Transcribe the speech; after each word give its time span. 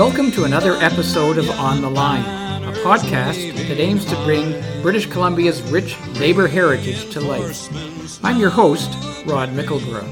Welcome 0.00 0.30
to 0.32 0.44
another 0.44 0.76
episode 0.76 1.36
of 1.36 1.50
On 1.50 1.82
the 1.82 1.90
Line, 1.90 2.24
a 2.64 2.72
podcast 2.78 3.54
that 3.68 3.78
aims 3.78 4.06
to 4.06 4.16
bring 4.24 4.58
British 4.80 5.04
Columbia's 5.04 5.60
rich 5.70 5.94
labor 6.14 6.48
heritage 6.48 7.10
to 7.10 7.20
life. 7.20 7.68
I'm 8.24 8.38
your 8.38 8.48
host, 8.48 8.90
Rod 9.30 9.50
Mickleburgh. 9.50 10.02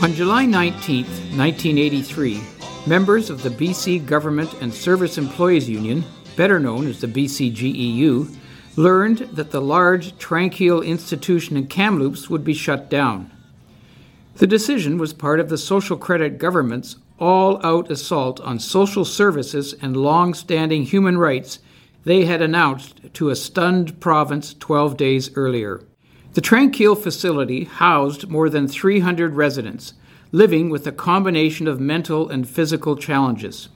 On 0.00 0.12
July 0.12 0.46
19, 0.46 1.04
1983, 1.36 2.40
members 2.86 3.30
of 3.30 3.42
the 3.42 3.50
BC 3.50 4.06
Government 4.06 4.54
and 4.60 4.72
Service 4.72 5.18
Employees 5.18 5.68
Union, 5.68 6.04
better 6.36 6.60
known 6.60 6.86
as 6.86 7.00
the 7.00 7.08
BCGEU, 7.08 8.32
learned 8.76 9.18
that 9.32 9.50
the 9.50 9.60
large 9.60 10.16
Tranquille 10.18 10.82
institution 10.82 11.56
in 11.56 11.66
Kamloops 11.66 12.30
would 12.30 12.44
be 12.44 12.54
shut 12.54 12.88
down. 12.88 13.28
The 14.36 14.46
decision 14.46 14.96
was 14.96 15.12
part 15.12 15.40
of 15.40 15.48
the 15.48 15.58
Social 15.58 15.96
Credit 15.96 16.38
government's 16.38 16.94
all 17.18 17.58
out 17.66 17.90
assault 17.90 18.40
on 18.42 18.60
social 18.60 19.04
services 19.04 19.74
and 19.82 19.96
long 19.96 20.32
standing 20.34 20.84
human 20.84 21.18
rights 21.18 21.58
they 22.04 22.24
had 22.24 22.40
announced 22.40 23.00
to 23.14 23.30
a 23.30 23.36
stunned 23.36 23.98
province 23.98 24.54
12 24.54 24.96
days 24.96 25.36
earlier. 25.36 25.82
The 26.34 26.40
Tranquille 26.40 26.94
facility 26.94 27.64
housed 27.64 28.30
more 28.30 28.48
than 28.48 28.66
300 28.66 29.34
residents, 29.34 29.92
living 30.30 30.70
with 30.70 30.86
a 30.86 30.92
combination 30.92 31.68
of 31.68 31.78
mental 31.78 32.30
and 32.30 32.48
physical 32.48 32.96
challenges. 32.96 33.68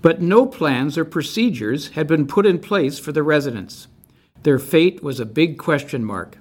But 0.00 0.22
no 0.22 0.46
plans 0.46 0.96
or 0.96 1.04
procedures 1.04 1.88
had 1.88 2.06
been 2.06 2.28
put 2.28 2.46
in 2.46 2.60
place 2.60 3.00
for 3.00 3.10
the 3.10 3.24
residents. 3.24 3.88
Their 4.44 4.60
fate 4.60 5.02
was 5.02 5.18
a 5.18 5.26
big 5.26 5.58
question 5.58 6.04
mark. 6.04 6.38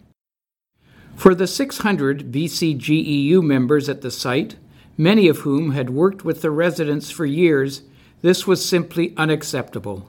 For 1.16 1.34
the 1.34 1.48
600 1.48 2.32
BCGEU 2.32 3.42
members 3.42 3.90
at 3.90 4.02
the 4.02 4.12
site, 4.12 4.58
many 4.96 5.28
of 5.28 5.40
whom 5.40 5.72
had 5.72 5.90
worked 5.90 6.24
with 6.24 6.44
the 6.44 6.52
residents 6.52 7.10
for 7.10 7.26
years, 7.26 7.82
this 8.22 8.46
was 8.46 8.64
simply 8.64 9.14
unacceptable. 9.18 10.08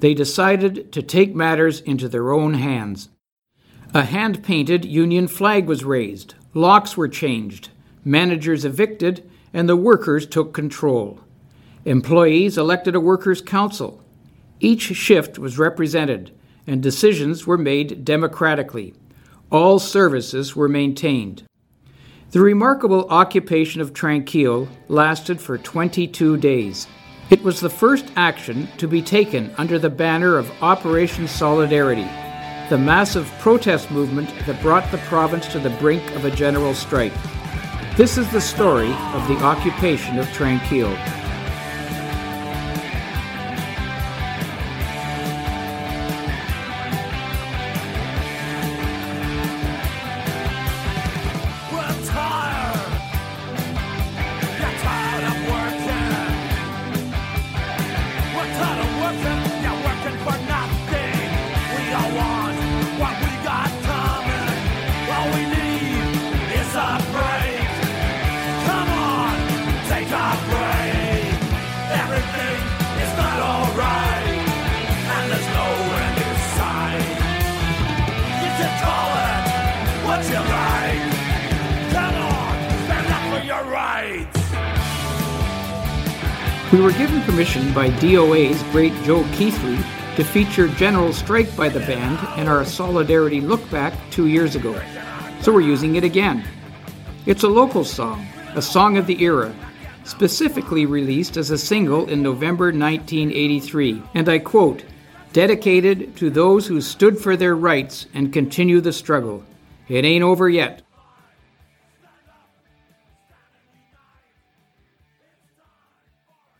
They 0.00 0.14
decided 0.14 0.90
to 0.92 1.02
take 1.02 1.34
matters 1.34 1.80
into 1.80 2.08
their 2.08 2.32
own 2.32 2.54
hands. 2.54 3.08
A 3.94 4.04
hand 4.04 4.42
painted 4.42 4.84
Union 4.84 5.28
flag 5.28 5.66
was 5.66 5.84
raised, 5.84 6.34
locks 6.54 6.96
were 6.96 7.08
changed, 7.08 7.70
managers 8.04 8.64
evicted, 8.64 9.28
and 9.54 9.68
the 9.68 9.76
workers 9.76 10.26
took 10.26 10.52
control. 10.52 11.20
Employees 11.84 12.58
elected 12.58 12.94
a 12.94 13.00
workers' 13.00 13.40
council. 13.40 14.02
Each 14.60 14.82
shift 14.82 15.38
was 15.38 15.58
represented, 15.58 16.32
and 16.66 16.82
decisions 16.82 17.46
were 17.46 17.56
made 17.56 18.04
democratically. 18.04 18.92
All 19.50 19.78
services 19.78 20.56
were 20.56 20.68
maintained. 20.68 21.44
The 22.32 22.40
remarkable 22.40 23.08
occupation 23.08 23.80
of 23.80 23.94
Tranquille 23.94 24.68
lasted 24.88 25.40
for 25.40 25.56
22 25.56 26.36
days. 26.38 26.88
It 27.30 27.42
was 27.42 27.60
the 27.60 27.70
first 27.70 28.10
action 28.16 28.68
to 28.78 28.88
be 28.88 29.00
taken 29.00 29.54
under 29.56 29.78
the 29.78 29.90
banner 29.90 30.36
of 30.36 30.50
Operation 30.62 31.28
Solidarity, 31.28 32.08
the 32.68 32.78
massive 32.78 33.30
protest 33.38 33.90
movement 33.90 34.28
that 34.46 34.60
brought 34.60 34.90
the 34.90 34.98
province 34.98 35.46
to 35.48 35.58
the 35.60 35.70
brink 35.70 36.02
of 36.16 36.24
a 36.24 36.30
general 36.30 36.74
strike. 36.74 37.12
This 37.96 38.18
is 38.18 38.30
the 38.32 38.40
story 38.40 38.90
of 38.90 39.28
the 39.28 39.36
occupation 39.42 40.18
of 40.18 40.26
Tranquille. 40.32 40.96
Permission 87.36 87.74
by 87.74 87.90
DOA's 88.00 88.62
great 88.72 88.94
Joe 89.02 89.22
Keithley 89.34 89.76
to 90.16 90.24
feature 90.24 90.68
General 90.68 91.12
Strike 91.12 91.54
by 91.54 91.68
the 91.68 91.80
band 91.80 92.18
in 92.40 92.48
our 92.48 92.64
Solidarity 92.64 93.42
Look 93.42 93.70
Back 93.70 93.92
two 94.10 94.26
years 94.26 94.56
ago. 94.56 94.72
So 95.42 95.52
we're 95.52 95.60
using 95.60 95.96
it 95.96 96.02
again. 96.02 96.42
It's 97.26 97.42
a 97.42 97.48
local 97.48 97.84
song, 97.84 98.26
a 98.54 98.62
song 98.62 98.96
of 98.96 99.06
the 99.06 99.22
era, 99.22 99.54
specifically 100.04 100.86
released 100.86 101.36
as 101.36 101.50
a 101.50 101.58
single 101.58 102.08
in 102.08 102.22
November 102.22 102.72
1983. 102.72 104.02
And 104.14 104.30
I 104.30 104.38
quote, 104.38 104.86
dedicated 105.34 106.16
to 106.16 106.30
those 106.30 106.66
who 106.66 106.80
stood 106.80 107.18
for 107.18 107.36
their 107.36 107.54
rights 107.54 108.06
and 108.14 108.32
continue 108.32 108.80
the 108.80 108.94
struggle. 108.94 109.44
It 109.88 110.06
ain't 110.06 110.24
over 110.24 110.48
yet. 110.48 110.80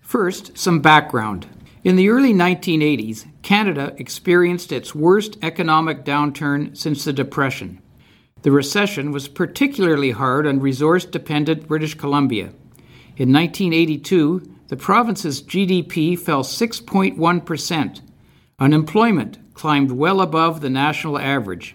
First, 0.07 0.57
some 0.57 0.79
background. 0.79 1.49
In 1.83 1.97
the 1.97 2.11
early 2.11 2.33
1980s, 2.33 3.27
Canada 3.43 3.93
experienced 3.99 4.71
its 4.71 4.95
worst 4.95 5.37
economic 5.43 6.05
downturn 6.05 6.77
since 6.77 7.03
the 7.03 7.13
Depression. 7.13 7.83
The 8.43 8.53
recession 8.53 9.11
was 9.11 9.27
particularly 9.27 10.13
hard 10.13 10.47
on 10.47 10.61
resource 10.61 11.05
dependent 11.05 11.67
British 11.67 11.95
Columbia. 11.95 12.53
In 13.17 13.33
1982, 13.33 14.49
the 14.69 14.77
province's 14.77 15.43
GDP 15.43 16.17
fell 16.17 16.45
6.1%. 16.45 18.01
Unemployment 18.61 19.55
climbed 19.55 19.91
well 19.91 20.21
above 20.21 20.61
the 20.61 20.71
national 20.71 21.19
average. 21.19 21.75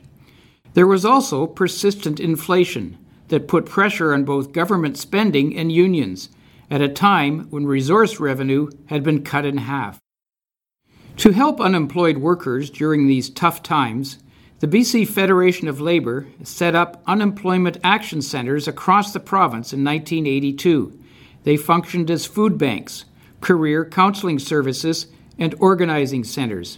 There 0.74 0.88
was 0.88 1.03
also 1.03 1.47
persistent 1.47 2.22
inflation 2.22 2.97
that 3.28 3.50
put 3.50 3.66
pressure 3.66 4.14
on 4.14 4.24
both 4.24 4.53
government 4.53 4.97
spending 4.97 5.58
and 5.58 5.70
unions 5.70 6.30
at 6.72 6.82
a 6.82 6.90
time 6.90 7.48
when 7.50 7.68
resource 7.68 8.20
revenue 8.20 8.70
had 8.88 9.04
been 9.04 9.24
cut 9.24 9.46
in 9.46 9.58
half. 9.58 10.00
To 11.18 11.32
help 11.32 11.59
unemployed 11.59 12.18
workers 12.18 12.70
during 12.70 13.06
these 13.06 13.30
tough 13.30 13.62
times, 13.62 14.18
the 14.59 14.68
BC 14.68 15.08
Federation 15.08 15.68
of 15.68 15.82
Labor 15.82 16.28
set 16.44 16.74
up 16.74 17.04
unemployment 17.06 17.78
action 17.84 18.22
centers 18.22 18.68
across 18.68 19.12
the 19.12 19.20
province 19.20 19.74
in 19.74 19.84
1982. 19.84 20.98
They 21.44 21.58
functioned 21.58 22.09
as 22.09 22.26
food 22.26 22.58
banks, 22.58 23.06
career 23.42 23.84
counseling 23.84 24.40
services, 24.40 25.08
and 25.38 25.53
organizing 25.59 26.24
centers. 26.24 26.78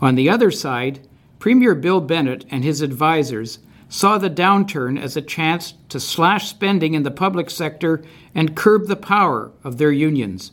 On 0.00 0.16
the 0.16 0.28
other 0.28 0.50
side, 0.50 1.06
Premier 1.38 1.74
Bill 1.74 2.00
Bennett 2.00 2.44
and 2.50 2.62
his 2.62 2.82
advisors 2.82 3.58
saw 3.94 4.18
the 4.18 4.28
downturn 4.28 5.00
as 5.00 5.16
a 5.16 5.22
chance 5.22 5.74
to 5.88 6.00
slash 6.00 6.48
spending 6.48 6.94
in 6.94 7.04
the 7.04 7.12
public 7.12 7.48
sector 7.48 8.02
and 8.34 8.56
curb 8.56 8.88
the 8.88 8.96
power 8.96 9.52
of 9.62 9.78
their 9.78 9.92
unions. 9.92 10.50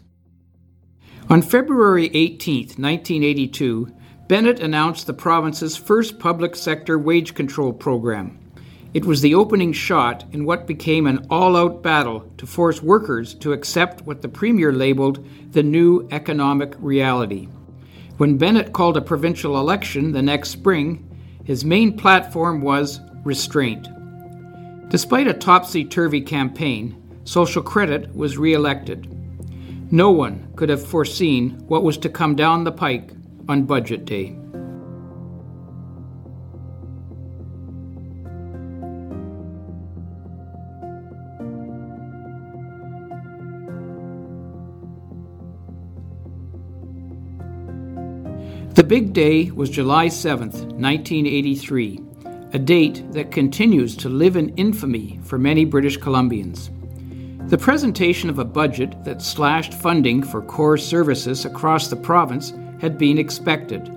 On 1.27 1.41
February 1.41 2.11
18, 2.13 2.65
1982, 2.77 3.91
Bennett 4.27 4.59
announced 4.59 5.07
the 5.07 5.13
province's 5.15 5.75
first 5.75 6.19
public 6.19 6.55
sector 6.55 6.99
wage 6.99 7.33
control 7.33 7.73
program. 7.73 8.38
It 8.93 9.05
was 9.05 9.21
the 9.21 9.33
opening 9.33 9.73
shot 9.73 10.23
in 10.31 10.45
what 10.45 10.67
became 10.67 11.07
an 11.07 11.25
all 11.31 11.57
out 11.57 11.81
battle 11.81 12.31
to 12.37 12.45
force 12.45 12.83
workers 12.83 13.33
to 13.35 13.53
accept 13.53 14.05
what 14.05 14.21
the 14.21 14.29
Premier 14.29 14.71
labeled 14.71 15.27
the 15.51 15.63
new 15.63 16.07
economic 16.11 16.75
reality. 16.77 17.47
When 18.17 18.37
Bennett 18.37 18.71
called 18.71 18.97
a 18.97 19.01
provincial 19.01 19.57
election 19.57 20.11
the 20.11 20.21
next 20.21 20.51
spring, 20.51 21.07
his 21.44 21.65
main 21.65 21.97
platform 21.97 22.61
was 22.61 22.99
restraint. 23.23 23.88
Despite 24.89 25.27
a 25.27 25.33
topsy 25.33 25.85
turvy 25.85 26.21
campaign, 26.21 27.01
Social 27.23 27.62
Credit 27.62 28.13
was 28.15 28.38
re 28.38 28.53
elected. 28.53 29.07
No 29.91 30.12
one 30.12 30.51
could 30.56 30.69
have 30.69 30.85
foreseen 30.85 31.51
what 31.68 31.83
was 31.83 31.97
to 32.00 32.09
come 32.09 32.35
down 32.35 32.63
the 32.63 32.71
pike 32.71 33.12
on 33.47 33.63
Budget 33.63 34.06
Day. 34.06 34.35
The 48.73 48.85
big 48.85 49.12
day 49.13 49.51
was 49.51 49.69
July 49.69 50.07
7, 50.07 50.50
1983 50.50 52.10
a 52.53 52.59
date 52.59 53.09
that 53.13 53.31
continues 53.31 53.95
to 53.95 54.09
live 54.09 54.36
in 54.36 54.50
infamy 54.57 55.19
for 55.24 55.38
many 55.38 55.63
British 55.63 55.98
Columbians. 55.98 56.69
The 57.50 57.57
presentation 57.57 58.30
of 58.30 58.39
a 58.39 58.45
budget 58.45 59.03
that 59.06 59.21
slashed 59.21 59.74
funding 59.74 60.21
for 60.21 60.42
core 60.42 60.77
services 60.77 61.45
across 61.45 61.88
the 61.88 61.95
province 61.95 62.53
had 62.81 62.98
been 62.98 63.18
expected, 63.18 63.89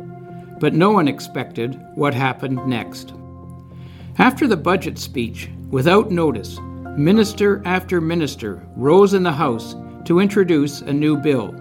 but 0.61 0.73
no 0.73 0.93
one 0.93 1.09
expected 1.09 1.81
what 1.95 2.15
happened 2.15 2.65
next. 2.67 3.13
After 4.19 4.47
the 4.47 4.57
budget 4.57 4.99
speech, 4.99 5.51
without 5.71 6.13
notice, 6.13 6.61
minister 6.97 7.61
after 7.65 8.01
minister 8.01 8.65
rose 8.77 9.15
in 9.15 9.25
the 9.25 9.33
House 9.33 9.75
to 10.05 10.21
introduce 10.21 10.81
a 10.81 10.93
new 10.93 11.17
bill. 11.17 11.53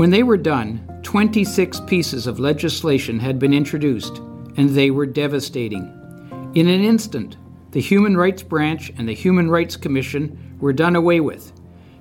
When 0.00 0.08
they 0.08 0.22
were 0.22 0.38
done, 0.38 0.80
26 1.02 1.80
pieces 1.80 2.26
of 2.26 2.40
legislation 2.40 3.18
had 3.18 3.38
been 3.38 3.52
introduced, 3.52 4.16
and 4.56 4.70
they 4.70 4.90
were 4.90 5.04
devastating. 5.04 5.92
In 6.54 6.68
an 6.68 6.82
instant, 6.82 7.36
the 7.72 7.82
Human 7.82 8.16
Rights 8.16 8.42
Branch 8.42 8.90
and 8.96 9.06
the 9.06 9.14
Human 9.14 9.50
Rights 9.50 9.76
Commission 9.76 10.56
were 10.58 10.72
done 10.72 10.96
away 10.96 11.20
with. 11.20 11.52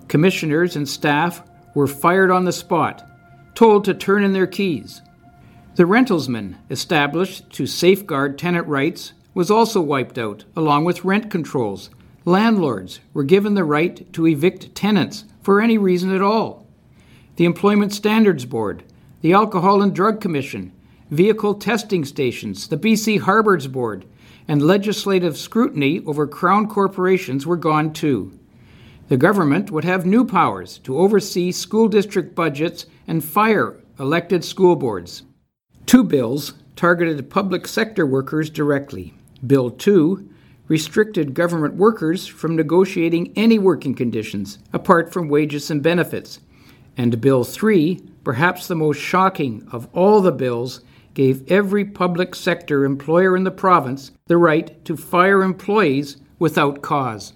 Commissioners 0.08 0.78
and 0.78 0.88
staff 0.88 1.44
were 1.76 1.88
fired 1.88 2.32
on 2.32 2.46
the 2.46 2.54
spot, 2.54 3.06
told 3.54 3.84
to 3.84 3.94
turn 3.94 4.24
in 4.24 4.32
their 4.32 4.48
keys. 4.48 5.02
The 5.76 5.84
rentalsman, 5.84 6.56
established 6.70 7.50
to 7.52 7.68
safeguard 7.68 8.38
tenant 8.38 8.68
rights, 8.68 9.12
was 9.34 9.52
also 9.52 9.82
wiped 9.82 10.18
out, 10.18 10.46
along 10.56 10.86
with 10.86 11.04
rent 11.04 11.30
controls. 11.30 11.90
Landlords 12.24 13.02
were 13.14 13.26
given 13.26 13.56
the 13.56 13.66
right 13.66 14.08
to 14.14 14.26
evict 14.26 14.74
tenants 14.74 15.26
for 15.42 15.60
any 15.60 15.78
reason 15.78 16.16
at 16.16 16.22
all. 16.22 16.69
The 17.40 17.46
Employment 17.46 17.94
Standards 17.94 18.44
Board, 18.44 18.84
the 19.22 19.32
Alcohol 19.32 19.82
and 19.82 19.96
Drug 19.96 20.20
Commission, 20.20 20.74
vehicle 21.10 21.54
testing 21.54 22.04
stations, 22.04 22.68
the 22.68 22.76
BC 22.76 23.22
Harbours 23.22 23.66
Board, 23.68 24.04
and 24.46 24.62
legislative 24.62 25.38
scrutiny 25.38 26.04
over 26.06 26.28
Crown 26.28 26.68
corporations 26.68 27.48
were 27.48 27.56
gone 27.56 27.94
too. 27.94 28.38
The 29.08 29.16
government 29.16 29.72
would 29.72 29.86
have 29.86 30.06
new 30.06 30.26
powers 30.26 30.80
to 30.80 30.98
oversee 30.98 31.54
school 31.54 31.88
district 31.88 32.36
budgets 32.36 32.88
and 33.08 33.24
fire 33.24 33.80
elected 33.98 34.44
school 34.44 34.76
boards. 34.76 35.24
Two 35.86 36.04
bills 36.04 36.56
targeted 36.76 37.30
public 37.30 37.68
sector 37.68 38.06
workers 38.06 38.50
directly. 38.50 39.14
Bill 39.48 39.72
2 39.72 40.30
restricted 40.68 41.36
government 41.36 41.76
workers 41.76 42.28
from 42.28 42.58
negotiating 42.58 43.32
any 43.38 43.58
working 43.58 43.96
conditions 43.96 44.60
apart 44.74 45.14
from 45.14 45.30
wages 45.30 45.72
and 45.72 45.82
benefits. 45.82 46.42
And 47.00 47.22
Bill 47.22 47.46
3, 47.46 48.02
perhaps 48.26 48.68
the 48.68 48.76
most 48.76 48.98
shocking 49.00 49.66
of 49.72 49.88
all 49.94 50.20
the 50.20 50.34
bills, 50.34 50.82
gave 51.14 51.50
every 51.50 51.86
public 51.86 52.36
sector 52.36 52.84
employer 52.84 53.38
in 53.38 53.46
the 53.46 53.52
province 53.52 54.12
the 54.28 54.36
right 54.36 54.84
to 54.84 54.98
fire 54.98 55.42
employees 55.42 56.18
without 56.40 56.82
cause. 56.82 57.32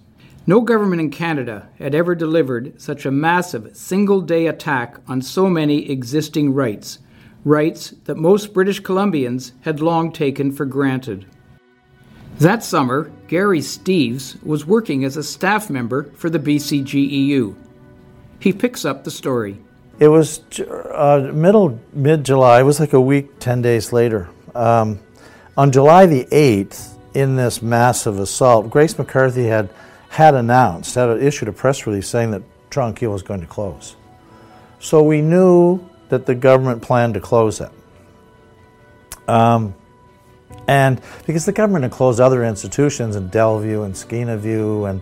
No 0.46 0.60
government 0.60 1.00
in 1.00 1.10
Canada 1.10 1.66
had 1.78 1.94
ever 1.94 2.14
delivered 2.14 2.78
such 2.78 3.06
a 3.06 3.10
massive 3.10 3.74
single 3.74 4.20
day 4.20 4.48
attack 4.48 4.98
on 5.08 5.22
so 5.22 5.48
many 5.48 5.90
existing 5.90 6.52
rights, 6.52 6.98
rights 7.42 7.94
that 8.04 8.18
most 8.18 8.52
British 8.52 8.82
Columbians 8.82 9.52
had 9.62 9.80
long 9.80 10.12
taken 10.12 10.52
for 10.52 10.66
granted. 10.66 11.24
That 12.38 12.62
summer, 12.62 13.10
Gary 13.28 13.60
Steeves 13.60 14.42
was 14.44 14.66
working 14.66 15.06
as 15.06 15.16
a 15.16 15.22
staff 15.22 15.70
member 15.70 16.12
for 16.16 16.28
the 16.28 16.38
BCGEU. 16.38 17.56
He 18.44 18.52
picks 18.52 18.84
up 18.84 19.04
the 19.04 19.10
story. 19.10 19.56
It 19.98 20.08
was 20.08 20.42
uh, 20.60 21.30
middle 21.32 21.80
mid 21.94 22.24
July. 22.24 22.60
It 22.60 22.64
was 22.64 22.78
like 22.78 22.92
a 22.92 23.00
week, 23.00 23.38
ten 23.38 23.62
days 23.62 23.90
later. 23.90 24.28
Um, 24.54 25.00
on 25.56 25.72
July 25.72 26.04
the 26.04 26.28
eighth, 26.30 26.98
in 27.14 27.36
this 27.36 27.62
massive 27.62 28.18
assault, 28.18 28.68
Grace 28.68 28.98
McCarthy 28.98 29.46
had 29.46 29.70
had 30.10 30.34
announced, 30.34 30.94
had 30.94 31.08
issued 31.22 31.48
a 31.48 31.52
press 31.52 31.86
release 31.86 32.06
saying 32.06 32.32
that 32.32 32.42
Tranquille 32.68 33.12
was 33.12 33.22
going 33.22 33.40
to 33.40 33.46
close. 33.46 33.96
So 34.78 35.02
we 35.02 35.22
knew 35.22 35.80
that 36.10 36.26
the 36.26 36.34
government 36.34 36.82
planned 36.82 37.14
to 37.14 37.20
close 37.20 37.62
it. 37.62 37.70
Um, 39.26 39.74
and 40.68 41.00
because 41.24 41.46
the 41.46 41.52
government 41.52 41.84
had 41.84 41.92
closed 41.92 42.20
other 42.20 42.44
institutions 42.44 43.16
in 43.16 43.30
Delview 43.30 43.86
and 43.86 43.94
Skeena 43.94 44.36
View, 44.36 44.84
and 44.84 45.00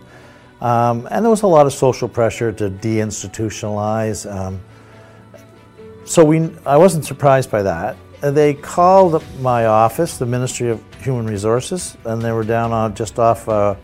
um, 0.63 1.09
and 1.11 1.25
there 1.25 1.29
was 1.29 1.41
a 1.41 1.47
lot 1.47 1.65
of 1.65 1.73
social 1.73 2.07
pressure 2.07 2.53
to 2.53 2.69
deinstitutionalize. 2.69 4.33
Um, 4.33 4.61
so 6.05 6.23
we, 6.23 6.49
I 6.65 6.77
wasn't 6.77 7.03
surprised 7.03 7.51
by 7.51 7.63
that. 7.63 7.97
They 8.21 8.53
called 8.53 9.21
my 9.41 9.65
office, 9.65 10.17
the 10.17 10.25
Ministry 10.25 10.69
of 10.69 10.81
Human 11.01 11.27
Resources, 11.27 11.97
and 12.05 12.21
they 12.21 12.31
were 12.31 12.45
down 12.45 12.71
on 12.71 12.95
just 12.95 13.19
off 13.19 13.49
uh, 13.49 13.75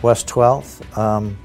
West 0.00 0.26
12th, 0.26 0.96
um, 0.96 1.36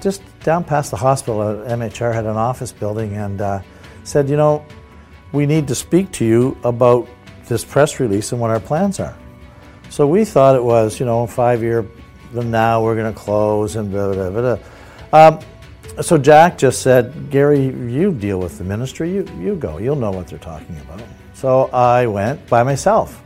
just 0.00 0.22
down 0.44 0.62
past 0.62 0.92
the 0.92 0.96
hospital. 0.96 1.40
Uh, 1.40 1.68
MHR 1.68 2.14
had 2.14 2.26
an 2.26 2.36
office 2.36 2.70
building, 2.70 3.14
and 3.14 3.40
uh, 3.40 3.60
said, 4.04 4.28
you 4.28 4.36
know, 4.36 4.64
we 5.32 5.46
need 5.46 5.66
to 5.66 5.74
speak 5.74 6.12
to 6.12 6.24
you 6.24 6.56
about 6.62 7.08
this 7.46 7.64
press 7.64 7.98
release 7.98 8.30
and 8.30 8.40
what 8.40 8.50
our 8.50 8.60
plans 8.60 9.00
are. 9.00 9.18
So 9.90 10.06
we 10.06 10.24
thought 10.24 10.54
it 10.54 10.62
was, 10.62 11.00
you 11.00 11.06
know, 11.06 11.26
five 11.26 11.60
year 11.60 11.84
from 12.36 12.50
now 12.50 12.82
we're 12.82 12.94
going 12.94 13.12
to 13.12 13.18
close 13.18 13.76
and 13.76 13.90
blah, 13.90 14.12
blah, 14.12 14.30
blah, 14.30 14.56
blah. 14.56 15.28
Um, 15.28 15.40
so 16.02 16.18
Jack 16.18 16.58
just 16.58 16.82
said, 16.82 17.30
Gary, 17.30 17.64
you 17.64 18.12
deal 18.12 18.38
with 18.38 18.58
the 18.58 18.64
ministry. 18.64 19.12
You, 19.12 19.26
you 19.38 19.56
go. 19.56 19.78
You'll 19.78 19.96
know 19.96 20.10
what 20.10 20.28
they're 20.28 20.38
talking 20.38 20.78
about. 20.80 21.02
So 21.34 21.64
I 21.72 22.06
went 22.06 22.46
by 22.48 22.62
myself. 22.62 23.22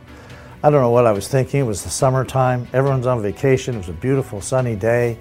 I 0.63 0.71
don't 0.71 0.81
know 0.81 0.91
what 0.91 1.07
I 1.07 1.13
was 1.13 1.27
thinking. 1.27 1.61
It 1.61 1.65
was 1.65 1.83
the 1.83 1.91
summertime. 1.91 2.69
Everyone's 2.73 3.07
on 3.07 3.21
vacation. 3.23 3.75
It 3.75 3.79
was 3.79 3.89
a 3.89 3.95
beautiful 3.95 4.41
sunny 4.41 4.77
day. 4.77 5.19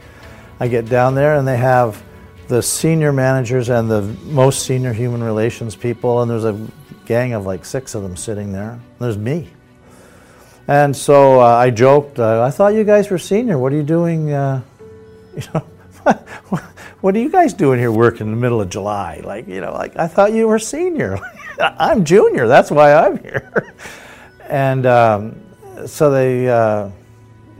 I 0.59 0.67
get 0.67 0.85
down 0.85 1.15
there 1.15 1.35
and 1.35 1.47
they 1.47 1.57
have 1.57 2.03
the 2.47 2.61
senior 2.61 3.13
managers 3.13 3.69
and 3.69 3.89
the 3.89 4.01
most 4.25 4.65
senior 4.65 4.91
human 4.91 5.23
relations 5.23 5.75
people, 5.75 6.21
and 6.21 6.29
there's 6.29 6.45
a 6.45 6.59
gang 7.05 7.33
of 7.33 7.45
like 7.45 7.63
six 7.63 7.95
of 7.95 8.01
them 8.01 8.17
sitting 8.17 8.51
there. 8.51 8.79
There's 8.99 9.17
me. 9.17 9.49
And 10.69 10.95
so 10.95 11.41
uh, 11.41 11.45
I 11.45 11.71
joked, 11.71 12.19
uh, 12.19 12.43
I 12.43 12.51
thought 12.51 12.75
you 12.75 12.83
guys 12.83 13.09
were 13.09 13.17
senior. 13.17 13.57
What 13.57 13.73
are 13.73 13.75
you 13.75 13.81
doing? 13.81 14.31
Uh, 14.31 14.61
you 15.35 15.41
know, 15.51 15.61
what 17.01 17.15
are 17.15 17.19
you 17.19 17.31
guys 17.31 17.55
doing 17.55 17.79
here 17.79 17.91
working 17.91 18.27
in 18.27 18.31
the 18.31 18.37
middle 18.39 18.61
of 18.61 18.69
July? 18.69 19.19
Like, 19.23 19.47
you 19.47 19.61
know, 19.61 19.73
like 19.73 19.97
I 19.97 20.05
thought 20.05 20.31
you 20.31 20.47
were 20.47 20.59
senior. 20.59 21.17
I'm 21.59 22.05
junior. 22.05 22.47
That's 22.47 22.69
why 22.69 22.93
I'm 22.93 23.17
here. 23.17 23.73
and 24.47 24.85
um, 24.85 25.41
so 25.87 26.11
they, 26.11 26.47
uh, 26.47 26.91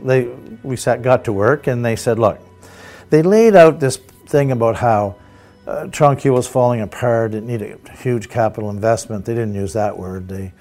they, 0.04 0.26
we 0.62 0.76
sat, 0.76 1.02
got 1.02 1.24
to 1.24 1.32
work, 1.32 1.66
and 1.66 1.84
they 1.84 1.96
said, 1.96 2.16
look, 2.16 2.38
they 3.10 3.22
laid 3.22 3.56
out 3.56 3.80
this 3.80 3.96
thing 3.96 4.52
about 4.52 4.76
how 4.76 5.16
uh, 5.66 5.88
was 6.26 6.46
falling 6.46 6.80
apart. 6.80 7.34
It 7.34 7.42
needed 7.42 7.80
a 7.88 7.96
huge 7.96 8.28
capital 8.28 8.70
investment. 8.70 9.24
They 9.24 9.34
didn't 9.34 9.56
use 9.56 9.72
that 9.72 9.98
word. 9.98 10.28
They, 10.28 10.52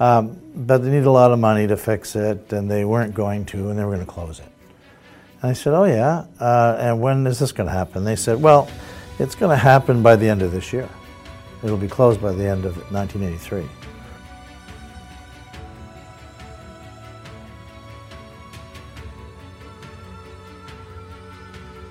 um, 0.00 0.40
but 0.56 0.78
they 0.78 0.90
need 0.90 1.04
a 1.04 1.10
lot 1.10 1.30
of 1.30 1.38
money 1.38 1.66
to 1.66 1.76
fix 1.76 2.16
it, 2.16 2.52
and 2.52 2.70
they 2.70 2.84
weren't 2.86 3.14
going 3.14 3.44
to, 3.46 3.68
and 3.68 3.78
they 3.78 3.84
were 3.84 3.94
going 3.94 4.04
to 4.04 4.10
close 4.10 4.40
it. 4.40 4.48
And 5.42 5.50
I 5.50 5.52
said, 5.52 5.74
"Oh 5.74 5.84
yeah, 5.84 6.24
uh, 6.40 6.76
and 6.80 7.00
when 7.00 7.26
is 7.26 7.38
this 7.38 7.52
going 7.52 7.68
to 7.68 7.72
happen?" 7.72 8.04
They 8.04 8.16
said, 8.16 8.40
"Well, 8.42 8.68
it's 9.18 9.34
going 9.34 9.50
to 9.50 9.62
happen 9.62 10.02
by 10.02 10.16
the 10.16 10.26
end 10.26 10.40
of 10.40 10.52
this 10.52 10.72
year. 10.72 10.88
It'll 11.62 11.76
be 11.76 11.88
closed 11.88 12.20
by 12.20 12.32
the 12.32 12.46
end 12.46 12.64
of 12.64 12.76
1983." 12.90 13.68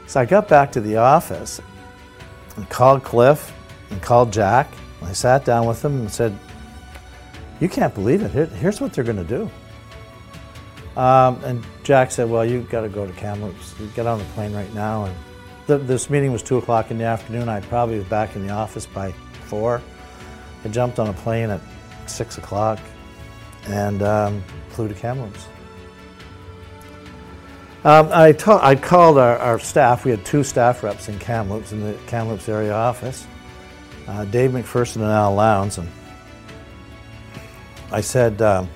So 0.08 0.20
I 0.20 0.25
got 0.25 0.48
back 0.48 0.72
to 0.72 0.82
the 0.82 0.98
office 0.98 1.62
and 2.56 2.68
called 2.68 3.04
Cliff 3.04 3.54
and 3.92 4.01
called 4.01 4.34
Jack. 4.34 4.68
I 5.04 5.13
sat 5.13 5.46
down 5.46 5.68
with 5.68 5.84
them 5.84 6.00
and 6.00 6.12
said, 6.12 6.36
You 7.60 7.70
can't 7.70 7.94
believe 7.94 8.22
it. 8.22 8.32
Here, 8.32 8.46
here's 8.46 8.80
what 8.80 8.94
they're 8.94 9.04
going 9.04 9.18
to 9.18 9.24
do. 9.24 9.50
Um, 11.00 11.42
and 11.44 11.63
Jack 11.84 12.12
said, 12.12 12.30
Well, 12.30 12.46
you've 12.46 12.70
got 12.70 12.82
to 12.82 12.89
go 12.89 13.06
to 13.06 13.13
Kamloops. 13.13 13.75
You 13.80 13.88
get 13.88 14.06
on 14.06 14.20
the 14.20 14.25
plane 14.25 14.54
right 14.54 14.74
now. 14.74 15.06
And 15.06 15.16
th- 15.68 15.82
this 15.84 16.10
meeting 16.10 16.32
was 16.32 16.44
2 16.44 16.58
o'clock 16.58 16.92
in 16.92 16.98
the 16.98 17.06
afternoon. 17.06 17.48
I 17.48 17.62
probably 17.62 18.00
was 18.00 18.08
back 18.08 18.36
in 18.36 18.46
the 18.46 18.54
office 18.54 18.86
by 18.86 19.12
4. 19.46 19.82
I 20.66 20.68
jumped 20.70 21.00
on 21.00 21.08
a 21.08 21.13
plane 21.13 21.50
at 21.50 21.62
6 22.08 22.38
o'clock 22.38 22.80
and 23.68 24.01
um, 24.01 24.44
flew 24.70 24.88
to 24.88 24.94
Kamloops. 24.94 25.48
Um, 27.86 28.10
I, 28.12 28.34
ta- 28.34 28.60
I 28.62 28.75
called 28.75 29.18
our, 29.18 29.38
our, 29.38 29.58
staff. 29.58 30.04
We 30.04 30.12
had 30.12 30.25
two 30.25 30.44
staff 30.44 30.84
reps 30.84 31.08
in 31.08 31.18
Kamloops, 31.18 31.72
in 31.72 31.80
the 31.80 31.94
Kamloops 32.08 32.50
area 32.50 32.74
office, 32.74 33.25
uh, 34.06 34.25
Dave 34.25 34.51
McPherson 34.51 34.98
and 34.98 35.06
Al 35.06 35.34
Lowndes. 35.34 35.78
And 35.78 35.89
I 37.91 38.01
said, 38.01 38.41
um, 38.41 38.69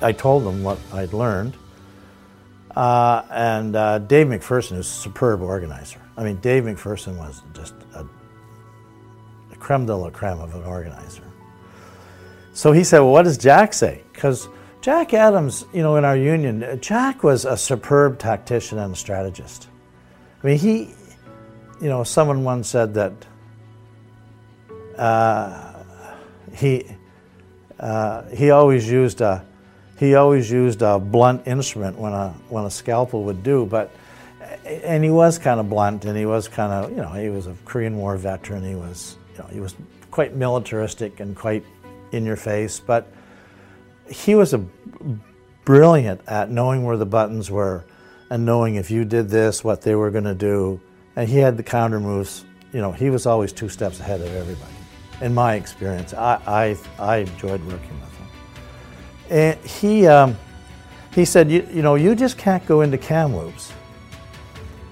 I 0.00 0.12
told 0.12 0.44
them 0.44 0.62
what 0.62 0.78
I'd 0.92 1.12
learned. 1.12 1.56
Uh, 2.74 3.22
and 3.30 3.74
uh, 3.74 3.98
Dave 4.00 4.26
McPherson 4.26 4.78
is 4.78 4.86
a 4.86 4.90
superb 4.90 5.40
organizer. 5.40 6.00
I 6.16 6.24
mean, 6.24 6.36
Dave 6.36 6.64
McPherson 6.64 7.16
was 7.16 7.42
just 7.54 7.74
a 7.94 8.06
the 9.50 9.56
creme 9.56 9.86
de 9.86 9.96
la 9.96 10.10
creme 10.10 10.40
of 10.40 10.54
an 10.54 10.64
organizer. 10.64 11.22
So 12.52 12.72
he 12.72 12.84
said, 12.84 13.00
Well, 13.00 13.12
what 13.12 13.24
does 13.24 13.38
Jack 13.38 13.72
say? 13.72 14.02
Because 14.12 14.48
Jack 14.80 15.14
Adams, 15.14 15.66
you 15.72 15.82
know, 15.82 15.96
in 15.96 16.04
our 16.04 16.16
union, 16.16 16.62
uh, 16.62 16.76
Jack 16.76 17.22
was 17.22 17.44
a 17.44 17.56
superb 17.56 18.18
tactician 18.18 18.78
and 18.78 18.92
a 18.92 18.96
strategist. 18.96 19.68
I 20.42 20.46
mean, 20.46 20.58
he, 20.58 20.94
you 21.80 21.88
know, 21.88 22.04
someone 22.04 22.44
once 22.44 22.68
said 22.68 22.94
that 22.94 23.12
uh, 24.96 25.65
he, 26.54 26.86
uh, 27.78 28.22
he 28.28 28.50
always 28.50 28.88
used 28.88 29.20
a, 29.20 29.44
he 29.98 30.14
always 30.14 30.50
used 30.50 30.82
a 30.82 30.98
blunt 30.98 31.46
instrument 31.46 31.98
when 31.98 32.12
a, 32.12 32.30
when 32.48 32.64
a 32.64 32.70
scalpel 32.70 33.24
would 33.24 33.42
do, 33.42 33.66
but, 33.66 33.90
and 34.64 35.02
he 35.02 35.10
was 35.10 35.38
kind 35.38 35.60
of 35.60 35.70
blunt 35.70 36.04
and 36.04 36.16
he 36.16 36.26
was 36.26 36.48
kind 36.48 36.72
of, 36.72 36.90
you 36.90 36.98
know, 36.98 37.10
he 37.10 37.28
was 37.28 37.46
a 37.46 37.56
Korean 37.64 37.96
War 37.96 38.16
veteran. 38.16 38.64
He 38.64 38.74
was, 38.74 39.16
you 39.32 39.38
know, 39.38 39.48
he 39.48 39.60
was 39.60 39.74
quite 40.10 40.34
militaristic 40.34 41.20
and 41.20 41.36
quite 41.36 41.64
in 42.12 42.24
your 42.24 42.36
face, 42.36 42.80
but 42.80 43.10
he 44.08 44.34
was 44.34 44.54
a 44.54 44.64
brilliant 45.64 46.20
at 46.26 46.50
knowing 46.50 46.84
where 46.84 46.96
the 46.96 47.06
buttons 47.06 47.50
were 47.50 47.84
and 48.30 48.44
knowing 48.44 48.76
if 48.76 48.90
you 48.90 49.04
did 49.04 49.28
this, 49.28 49.62
what 49.62 49.82
they 49.82 49.94
were 49.94 50.10
going 50.10 50.24
to 50.24 50.34
do. 50.34 50.80
And 51.16 51.28
he 51.28 51.38
had 51.38 51.56
the 51.56 51.62
counter 51.62 52.00
moves. 52.00 52.44
You 52.72 52.80
know, 52.80 52.92
he 52.92 53.10
was 53.10 53.26
always 53.26 53.52
two 53.52 53.68
steps 53.68 54.00
ahead 54.00 54.20
of 54.20 54.34
everybody. 54.34 54.75
In 55.20 55.34
my 55.34 55.54
experience, 55.54 56.12
I, 56.12 56.40
I, 56.46 56.78
I 57.02 57.16
enjoyed 57.18 57.62
working 57.64 58.00
with 58.00 58.16
him. 58.18 58.28
And 59.30 59.60
he, 59.60 60.06
um, 60.06 60.36
he 61.14 61.24
said, 61.24 61.50
you, 61.50 61.66
you 61.72 61.82
know, 61.82 61.94
you 61.94 62.14
just 62.14 62.36
can't 62.36 62.64
go 62.66 62.82
into 62.82 62.98
Kamloops 62.98 63.72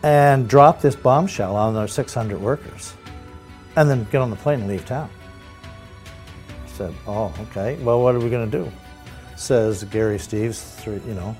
and 0.02 0.48
drop 0.48 0.80
this 0.80 0.96
bombshell 0.96 1.54
on 1.56 1.76
our 1.76 1.88
600 1.88 2.40
workers 2.40 2.94
and 3.76 3.88
then 3.88 4.04
get 4.10 4.20
on 4.20 4.30
the 4.30 4.36
plane 4.36 4.60
and 4.60 4.68
leave 4.68 4.86
town. 4.86 5.10
I 6.64 6.68
said, 6.68 6.94
oh, 7.06 7.32
okay. 7.40 7.76
Well, 7.82 8.02
what 8.02 8.14
are 8.14 8.20
we 8.20 8.30
going 8.30 8.50
to 8.50 8.64
do? 8.64 8.72
Says 9.36 9.84
Gary 9.84 10.18
Steeves, 10.18 10.84
you 11.06 11.14
know, 11.14 11.36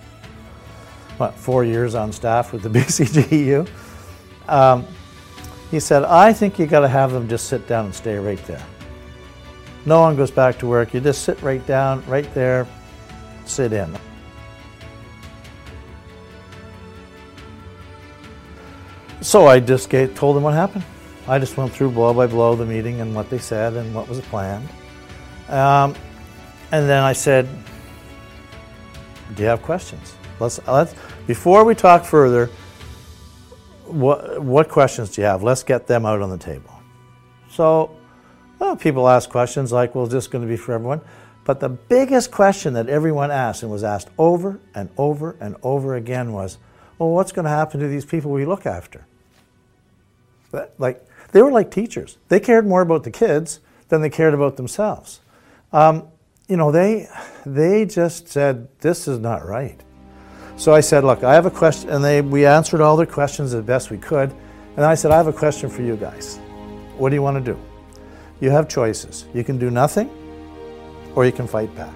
what, 1.17 1.35
four 1.35 1.65
years 1.65 1.95
on 1.95 2.13
staff 2.13 2.53
with 2.53 2.63
the 2.63 2.69
BCGEU. 2.79 3.69
Um, 4.49 4.87
he 5.71 5.81
said, 5.81 6.05
I 6.05 6.33
think 6.33 6.59
you 6.59 6.67
got 6.67 6.81
to 6.81 6.89
have 6.89 7.13
them 7.13 7.29
just 7.29 7.49
sit 7.49 7.67
down 7.67 7.87
and 7.87 7.95
stay 7.95 8.17
right 8.17 8.43
there. 8.47 8.65
No 9.87 10.01
one 10.01 10.17
goes 10.17 10.31
back 10.31 10.59
to 10.61 10.67
work. 10.67 10.95
You 10.95 11.01
just 11.01 11.23
sit 11.23 11.41
right 11.43 11.65
down, 11.67 12.05
right 12.07 12.33
there, 12.35 12.67
sit 13.45 13.73
in. 13.73 13.97
So 19.21 19.47
I 19.47 19.61
just 19.61 19.89
gave, 19.89 20.15
told 20.15 20.37
them 20.37 20.43
what 20.43 20.55
happened. 20.55 20.85
I 21.27 21.39
just 21.39 21.57
went 21.57 21.73
through 21.73 21.91
blow 21.91 22.13
by 22.13 22.27
blow 22.27 22.55
the 22.55 22.67
meeting 22.67 23.01
and 23.01 23.15
what 23.15 23.31
they 23.31 23.39
said 23.39 23.75
and 23.75 23.95
what 23.95 24.09
was 24.09 24.21
planned. 24.21 24.69
Um, 25.49 25.95
and 26.73 26.89
then 26.89 27.03
I 27.03 27.15
said, 27.15 27.49
"Do 29.35 29.43
you 29.43 29.49
have 29.49 29.63
questions? 29.63 30.15
Let's 30.41 30.61
let's 30.67 30.95
before 31.27 31.65
we 31.65 31.75
talk 31.75 32.05
further. 32.05 32.51
What 33.87 34.43
what 34.43 34.69
questions 34.69 35.11
do 35.11 35.23
you 35.23 35.27
have? 35.27 35.43
Let's 35.43 35.63
get 35.63 35.87
them 35.87 36.05
out 36.05 36.21
on 36.21 36.31
the 36.31 36.39
table." 36.39 36.71
So, 37.49 37.97
well, 38.65 38.77
people 38.77 39.09
ask 39.09 39.29
questions 39.29 39.73
like, 39.73 39.95
"Well, 39.95 40.07
is 40.07 40.11
this 40.11 40.27
going 40.27 40.43
to 40.43 40.49
be 40.49 40.57
for 40.57 40.73
everyone?" 40.73 41.03
But 41.45 41.61
the 41.61 41.69
biggest 41.69 42.31
question 42.31 42.73
that 42.75 42.89
everyone 42.89 43.31
asked 43.31 43.63
and 43.63 43.71
was 43.71 43.85
asked 43.85 44.09
over 44.17 44.59
and 44.75 44.89
over 44.97 45.37
and 45.39 45.57
over 45.63 45.95
again 45.95 46.33
was, 46.33 46.57
"Well, 46.99 47.11
what's 47.11 47.31
going 47.31 47.45
to 47.45 47.51
happen 47.51 47.81
to 47.81 47.89
these 47.89 48.07
people 48.07 48.31
we 48.31 48.47
look 48.47 48.65
after?" 48.65 49.07
Like 50.79 51.07
they 51.33 51.43
were 51.43 51.53
like 51.53 51.71
teachers. 51.71 52.17
They 52.29 52.41
cared 52.41 52.67
more 52.67 52.81
about 52.81 53.05
the 53.05 53.11
kids 53.11 53.61
than 53.89 54.01
they 54.01 54.11
cared 54.11 54.33
about 54.33 54.57
themselves. 54.57 55.21
Um, 55.73 56.09
you 56.49 56.57
know, 56.57 56.73
they 56.73 57.09
they 57.45 57.85
just 57.85 58.29
said 58.29 58.69
this 58.81 59.07
is 59.07 59.19
not 59.19 59.47
right. 59.47 59.79
So 60.57 60.73
I 60.73 60.81
said, 60.81 61.03
look, 61.03 61.25
I 61.25 61.35
have 61.35 61.47
a 61.47 61.51
question, 61.51 61.91
and 61.91 62.03
they 62.03 62.23
we 62.23 62.47
answered 62.47 62.81
all 62.81 62.97
their 62.97 63.05
questions 63.05 63.53
as 63.53 63.63
best 63.65 63.91
we 63.91 63.99
could. 63.99 64.33
And 64.77 64.87
I 64.87 64.95
said, 64.95 65.11
I 65.11 65.17
have 65.17 65.27
a 65.27 65.33
question 65.33 65.69
for 65.69 65.83
you 65.83 65.97
guys. 65.97 66.39
What 66.97 67.11
do 67.11 67.17
you 67.17 67.23
want 67.23 67.45
to 67.45 67.53
do? 67.53 67.74
You 68.45 68.51
have 68.51 68.69
choices. 68.69 69.25
You 69.33 69.43
can 69.43 69.59
do 69.59 69.71
nothing, 69.71 70.11
or 71.15 71.25
you 71.25 71.33
can 71.33 71.47
fight 71.47 71.75
back. 71.75 71.95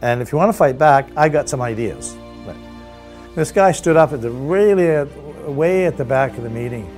And 0.00 0.22
if 0.22 0.32
you 0.32 0.38
want 0.38 0.48
to 0.48 0.56
fight 0.56 0.78
back, 0.78 1.10
I 1.18 1.28
got 1.28 1.50
some 1.50 1.60
ideas. 1.60 2.16
But 2.46 2.56
this 3.34 3.52
guy 3.52 3.72
stood 3.72 3.98
up 3.98 4.14
at 4.14 4.22
the 4.22 4.30
really 4.30 5.04
way 5.52 5.84
at 5.84 5.98
the 5.98 6.04
back 6.06 6.38
of 6.38 6.44
the 6.44 6.48
meeting. 6.48 6.90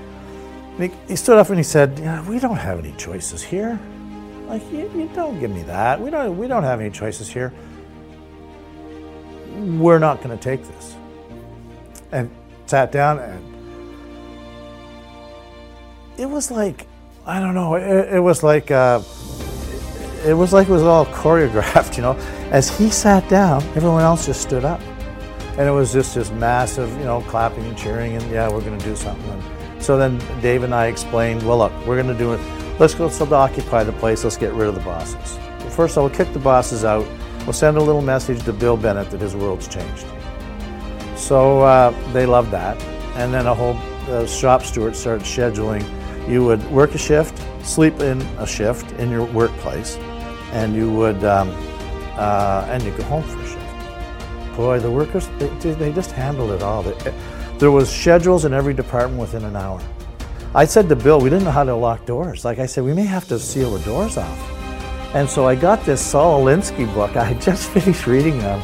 He, 0.79 0.93
he 1.09 1.17
stood 1.17 1.39
up 1.39 1.49
and 1.49 1.59
he 1.59 1.65
said, 1.65 1.99
yeah, 1.99 2.25
"We 2.29 2.39
don't 2.39 2.59
have 2.59 2.79
any 2.79 2.93
choices 2.93 3.43
here. 3.43 3.81
Like 4.47 4.63
you, 4.71 4.89
you 4.95 5.11
don't 5.13 5.41
give 5.41 5.51
me 5.51 5.65
that. 5.65 6.01
We 6.01 6.11
don't. 6.11 6.39
We 6.39 6.47
don't 6.47 6.63
have 6.63 6.81
any 6.81 6.91
choices 6.91 7.29
here. 7.29 7.53
We're 9.57 9.99
not 9.99 10.23
going 10.23 10.39
to 10.39 10.45
take 10.51 10.65
this." 10.65 10.95
And 12.13 12.31
sat 12.67 12.93
down 12.93 13.19
and 13.19 13.43
it 16.17 16.27
was 16.27 16.53
like 16.53 16.87
I 17.29 17.41
don't 17.41 17.53
know. 17.53 17.75
It, 17.75 18.15
it 18.15 18.21
was 18.21 18.43
like 18.43 18.71
uh, 18.71 19.03
it 20.25 20.33
was 20.33 20.55
like 20.55 20.67
it 20.67 20.73
was 20.73 20.83
all 20.83 21.05
choreographed. 21.23 21.99
You 21.99 22.03
know, 22.03 22.13
as 22.51 22.75
he 22.75 22.89
sat 22.89 23.29
down, 23.29 23.63
everyone 23.77 24.01
else 24.01 24.25
just 24.25 24.41
stood 24.41 24.65
up, 24.65 24.81
and 25.59 25.69
it 25.69 25.71
was 25.71 25.93
just 25.93 26.15
this 26.15 26.31
massive, 26.31 26.91
you 26.93 27.05
know, 27.05 27.21
clapping 27.21 27.67
and 27.67 27.77
cheering, 27.77 28.17
and 28.17 28.31
yeah, 28.31 28.51
we're 28.51 28.63
going 28.63 28.79
to 28.79 28.85
do 28.85 28.97
something. 28.97 29.31
And 29.31 29.83
so 29.83 29.99
then 29.99 30.19
Dave 30.41 30.63
and 30.63 30.75
I 30.75 30.87
explained, 30.87 31.47
well, 31.47 31.59
look, 31.59 31.87
we're 31.87 32.03
going 32.03 32.09
to 32.09 32.19
do 32.19 32.33
it. 32.33 32.41
Let's 32.81 32.95
go 32.95 33.11
still 33.11 33.33
occupy 33.35 33.85
the 33.85 33.93
place. 33.93 34.25
Let's 34.25 34.39
get 34.39 34.55
rid 34.55 34.67
of 34.67 34.75
the 34.75 34.81
bosses. 34.81 35.39
First, 35.75 35.99
I 35.99 36.01
will 36.01 36.09
kick 36.09 36.33
the 36.33 36.39
bosses 36.39 36.83
out. 36.83 37.07
We'll 37.41 37.53
send 37.53 37.77
a 37.77 37.83
little 37.83 38.01
message 38.01 38.43
to 38.45 38.55
Bill 38.55 38.79
Bennett 38.79 39.11
that 39.11 39.21
his 39.21 39.37
world's 39.37 39.69
changed. 39.69 40.07
So 41.17 41.61
uh, 41.61 41.91
they 42.13 42.25
loved 42.25 42.53
that, 42.53 42.81
and 43.17 43.35
then 43.35 43.47
a 43.47 43.55
whole 43.55 43.77
uh, 44.09 44.27
shop 44.27 44.63
steward 44.63 44.97
started 44.97 45.27
scheduling. 45.27 45.85
You 46.29 46.45
would 46.45 46.63
work 46.71 46.95
a 46.95 46.99
shift, 46.99 47.43
sleep 47.67 48.01
in 48.01 48.21
a 48.39 48.47
shift 48.47 48.93
in 49.01 49.11
your 49.11 49.25
workplace, 49.25 49.97
and 50.53 50.75
you 50.75 50.93
would 50.93 51.25
um, 51.25 51.49
uh, 52.17 52.67
and 52.69 52.83
you 52.83 52.91
go 52.93 53.03
home 53.05 53.23
for 53.23 53.41
a 53.41 53.47
shift. 53.47 54.57
Boy, 54.57 54.79
the 54.79 54.91
workers 54.91 55.27
they, 55.39 55.49
they 55.73 55.93
just 55.93 56.11
handled 56.11 56.51
it 56.51 56.63
all. 56.63 56.83
They, 56.83 57.15
there 57.59 57.71
was 57.71 57.89
schedules 57.89 58.45
in 58.45 58.53
every 58.53 58.75
department 58.75 59.19
within 59.19 59.45
an 59.45 59.57
hour. 59.57 59.81
I 60.55 60.67
said 60.67 60.89
to 60.91 60.97
Bill, 60.97 61.19
we 61.19 61.31
didn't 61.31 61.45
know 61.45 61.51
how 61.51 61.65
to 61.65 61.75
lock 61.75 62.05
doors. 62.05 62.45
Like 62.45 62.59
I 62.59 62.67
said, 62.67 62.85
we 62.85 62.93
may 62.93 63.05
have 63.05 63.27
to 63.29 63.39
seal 63.39 63.71
the 63.71 63.85
doors 63.85 64.17
off. 64.19 65.15
And 65.15 65.29
so 65.29 65.47
I 65.47 65.55
got 65.55 65.85
this 65.85 66.05
Saul 66.05 66.45
Alinsky 66.45 66.93
book. 66.93 67.17
I 67.17 67.25
had 67.25 67.41
just 67.41 67.71
finished 67.75 68.07
reading 68.07 68.39
them. 68.39 68.61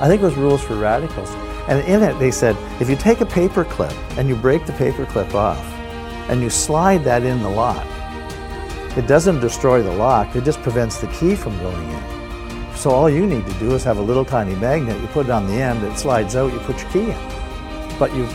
I 0.00 0.06
think 0.06 0.22
it 0.22 0.24
was 0.24 0.36
Rules 0.36 0.62
for 0.62 0.76
Radicals. 0.76 1.30
And 1.68 1.86
in 1.88 2.02
it, 2.02 2.16
they 2.20 2.30
said 2.30 2.56
if 2.80 2.88
you 2.88 2.94
take 2.94 3.20
a 3.20 3.26
paper 3.26 3.64
clip 3.64 3.92
and 4.16 4.28
you 4.28 4.36
break 4.36 4.66
the 4.66 4.72
paper 4.74 5.04
clip 5.06 5.34
off 5.34 5.77
and 6.28 6.42
you 6.42 6.50
slide 6.50 7.04
that 7.04 7.22
in 7.22 7.42
the 7.42 7.48
lock, 7.48 7.86
it 8.96 9.06
doesn't 9.06 9.40
destroy 9.40 9.82
the 9.82 9.92
lock, 9.92 10.34
it 10.34 10.44
just 10.44 10.60
prevents 10.62 11.00
the 11.00 11.06
key 11.08 11.34
from 11.34 11.56
going 11.58 11.90
in. 11.90 12.76
So 12.76 12.90
all 12.90 13.10
you 13.10 13.26
need 13.26 13.46
to 13.46 13.52
do 13.54 13.74
is 13.74 13.82
have 13.84 13.98
a 13.98 14.02
little 14.02 14.24
tiny 14.24 14.54
magnet, 14.54 15.00
you 15.00 15.06
put 15.08 15.26
it 15.26 15.30
on 15.30 15.46
the 15.46 15.54
end, 15.54 15.82
it 15.82 15.98
slides 15.98 16.36
out, 16.36 16.52
you 16.52 16.58
put 16.60 16.80
your 16.80 16.90
key 16.90 17.10
in. 17.10 17.98
But 17.98 18.14
you've, 18.14 18.32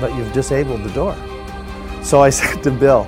but 0.00 0.14
you've 0.14 0.32
disabled 0.32 0.82
the 0.82 0.92
door. 0.92 1.16
So 2.02 2.22
I 2.22 2.30
said 2.38 2.62
to 2.64 2.70
Bill, 2.70 3.04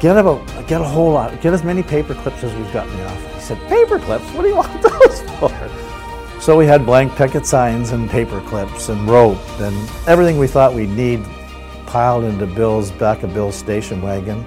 get 0.00 0.16
about 0.16 0.46
get 0.66 0.80
a 0.80 0.84
whole 0.84 1.12
lot, 1.12 1.40
get 1.40 1.52
as 1.52 1.62
many 1.62 1.82
paper 1.82 2.14
clips 2.14 2.42
as 2.42 2.54
we've 2.54 2.72
got 2.72 2.88
in 2.88 2.96
the 2.96 3.06
office. 3.06 3.34
He 3.34 3.40
said, 3.40 3.68
paper 3.68 3.98
clips? 3.98 4.24
What 4.32 4.42
do 4.42 4.48
you 4.48 4.56
want 4.56 4.82
those 4.82 5.22
for? 5.38 6.40
So 6.40 6.56
we 6.56 6.66
had 6.66 6.84
blank 6.84 7.14
picket 7.16 7.46
signs 7.46 7.92
and 7.92 8.08
paper 8.08 8.40
clips 8.42 8.88
and 8.88 9.08
rope 9.08 9.38
and 9.60 9.76
everything 10.06 10.38
we 10.38 10.46
thought 10.46 10.74
we'd 10.74 10.90
need 10.90 11.24
piled 11.96 12.24
into 12.24 12.46
Bill's 12.46 12.90
back 12.90 13.22
of 13.22 13.32
Bill's 13.32 13.56
station 13.56 14.02
wagon. 14.02 14.44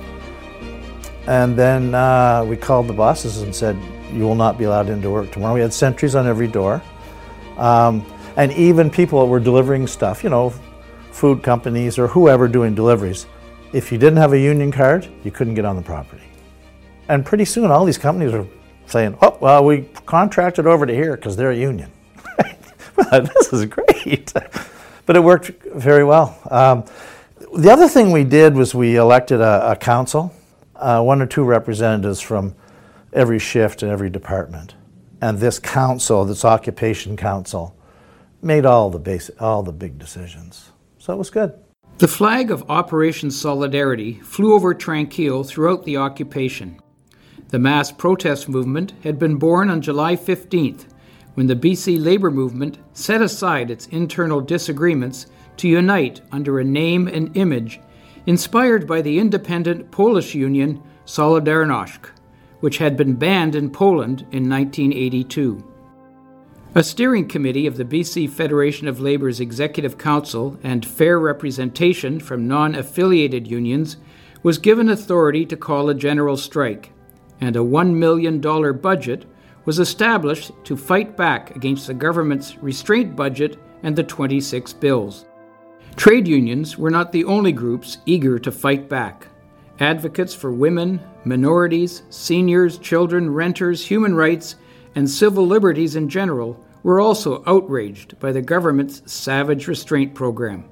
And 1.25 1.56
then 1.58 1.96
uh, 1.96 2.46
we 2.48 2.56
called 2.56 2.86
the 2.86 2.94
bosses 2.94 3.41
and 3.41 3.56
said, 3.56 3.75
"You 4.13 4.22
will 4.22 4.36
not 4.36 4.60
be 4.60 4.65
allowed 4.65 4.88
into 4.88 5.10
work 5.10 5.32
tomorrow." 5.32 5.56
We 5.56 5.62
had 5.62 5.74
sentries 5.74 6.13
on 6.13 6.27
every 6.27 6.48
door, 6.48 6.79
um, 7.58 8.06
and 8.38 8.51
even 8.51 8.91
people 8.91 9.20
that 9.22 9.25
were 9.25 9.39
delivering 9.39 9.88
stuff, 9.88 10.24
you 10.24 10.29
know, 10.29 10.53
food 11.10 11.41
companies 11.41 11.98
or 11.98 12.08
whoever 12.08 12.48
doing 12.48 12.75
deliveries. 12.75 13.25
If 13.74 13.91
you 13.91 13.98
didn't 13.98 14.18
have 14.18 14.34
a 14.34 14.39
union 14.39 14.72
card, 14.72 15.08
you 15.24 15.32
couldn't 15.32 15.56
get 15.56 15.65
on 15.65 15.75
the 15.75 15.82
property. 15.82 16.29
And 17.08 17.25
pretty 17.25 17.46
soon, 17.46 17.72
all 17.72 17.84
these 17.84 17.98
companies 17.98 18.32
were 18.32 18.46
saying, 18.86 19.18
"Oh, 19.24 19.36
well, 19.41 19.65
we 19.65 19.89
contracted 20.06 20.68
over 20.68 20.86
to 20.86 20.94
here 20.94 21.15
because 21.15 21.36
they're 21.36 21.56
a 21.60 21.63
union." 21.72 21.91
well, 22.96 23.22
this 23.36 23.51
is 23.53 23.65
great, 23.65 24.34
but 25.08 25.15
it 25.15 25.24
worked 25.24 25.48
very 25.74 26.03
well. 26.03 26.38
Um, 26.51 26.84
the 27.56 27.72
other 27.72 27.88
thing 27.88 28.12
we 28.12 28.24
did 28.24 28.56
was 28.56 28.75
we 28.75 28.96
elected 28.96 29.41
a, 29.41 29.72
a 29.72 29.75
council, 29.75 30.34
uh, 30.75 31.01
one 31.01 31.22
or 31.22 31.25
two 31.25 31.44
representatives 31.44 32.22
from 32.22 32.56
every 33.13 33.39
shift 33.39 33.82
and 33.82 33.91
every 33.91 34.10
department, 34.10 34.75
and 35.22 35.39
this 35.39 35.60
council, 35.60 36.25
this 36.25 36.46
occupation 36.46 37.18
council, 37.18 37.75
made 38.41 38.65
all 38.65 38.89
the 38.89 39.00
basic, 39.00 39.41
all 39.41 39.63
the 39.63 39.72
big 39.72 39.98
decisions. 39.98 40.72
So 41.00 41.13
it 41.13 41.18
was 41.18 41.29
good. 41.29 41.53
The 41.98 42.08
flag 42.08 42.50
of 42.51 42.70
Operation 42.70 43.29
Solidarity 43.29 44.13
flew 44.22 44.53
over 44.53 44.74
Tranquille 44.74 45.44
throughout 45.44 45.84
the 45.84 45.98
occupation. 45.98 46.79
The 47.50 47.60
mass 47.60 47.91
protest 47.91 48.48
movement 48.48 48.94
had 49.03 49.20
been 49.20 49.38
born 49.38 49.70
on 49.70 49.82
July 49.82 50.15
15th 50.15 50.86
when 51.34 51.48
the 51.48 51.56
BC 51.56 52.01
labor 52.01 52.32
movement 52.32 52.77
set 52.94 53.22
aside 53.22 53.72
its 53.72 53.88
internal 53.88 54.39
disagreements 54.39 55.25
to 55.60 55.68
unite 55.68 56.22
under 56.32 56.60
a 56.60 56.63
name 56.63 57.08
and 57.08 57.36
image 57.38 57.80
inspired 58.25 58.88
by 58.88 59.01
the 59.01 59.20
independent 59.20 59.92
Polish 59.92 60.34
union 60.36 60.82
Solidarność, 61.06 62.10
which 62.60 62.78
had 62.78 62.96
been 62.98 63.16
banned 63.16 63.56
in 63.56 63.70
Poland 63.70 64.22
in 64.32 64.50
1982. 64.50 65.66
A 66.75 66.84
steering 66.84 67.28
committee 67.28 67.66
of 67.66 67.78
the 67.78 67.86
BC 67.86 68.30
Federation 68.30 68.88
of 68.88 69.00
Labor's 69.00 69.39
Executive 69.39 69.98
Council 69.98 70.58
and 70.62 70.86
fair 70.86 71.20
representation 71.20 72.20
from 72.20 72.48
non 72.48 72.75
affiliated 72.75 73.48
unions 73.48 73.98
was 74.44 74.60
given 74.60 74.88
authority 74.89 75.46
to 75.48 75.58
call 75.58 75.89
a 75.89 75.96
general 75.96 76.38
strike, 76.38 76.92
and 77.42 77.56
a 77.56 77.60
$1 77.60 77.94
million 77.96 78.39
budget 78.39 79.25
was 79.66 79.80
established 79.80 80.51
to 80.63 80.78
fight 80.78 81.18
back 81.18 81.56
against 81.56 81.88
the 81.88 81.94
government's 81.94 82.58
restraint 82.60 83.16
budget 83.16 83.58
and 83.84 83.96
the 83.96 84.04
26 84.04 84.74
bills. 84.74 85.25
Trade 85.96 86.27
unions 86.27 86.77
were 86.77 86.89
not 86.89 87.12
the 87.12 87.25
only 87.25 87.51
groups 87.51 87.98
eager 88.05 88.39
to 88.39 88.51
fight 88.51 88.88
back. 88.88 89.27
Advocates 89.79 90.34
for 90.34 90.51
women, 90.51 91.00
minorities, 91.25 92.03
seniors, 92.10 92.77
children, 92.77 93.29
renters, 93.29 93.86
human 93.86 94.15
rights, 94.15 94.55
and 94.96 95.10
civil 95.10 95.46
liberties 95.46 95.96
in 95.96 96.10
general 96.10 96.63
were 96.84 97.00
also 97.00 97.43
outraged 97.46 98.19
by 98.19 98.31
the 98.31 98.41
government's 98.41 99.01
savage 99.12 99.67
restraint 99.67 100.13
program. 100.13 100.63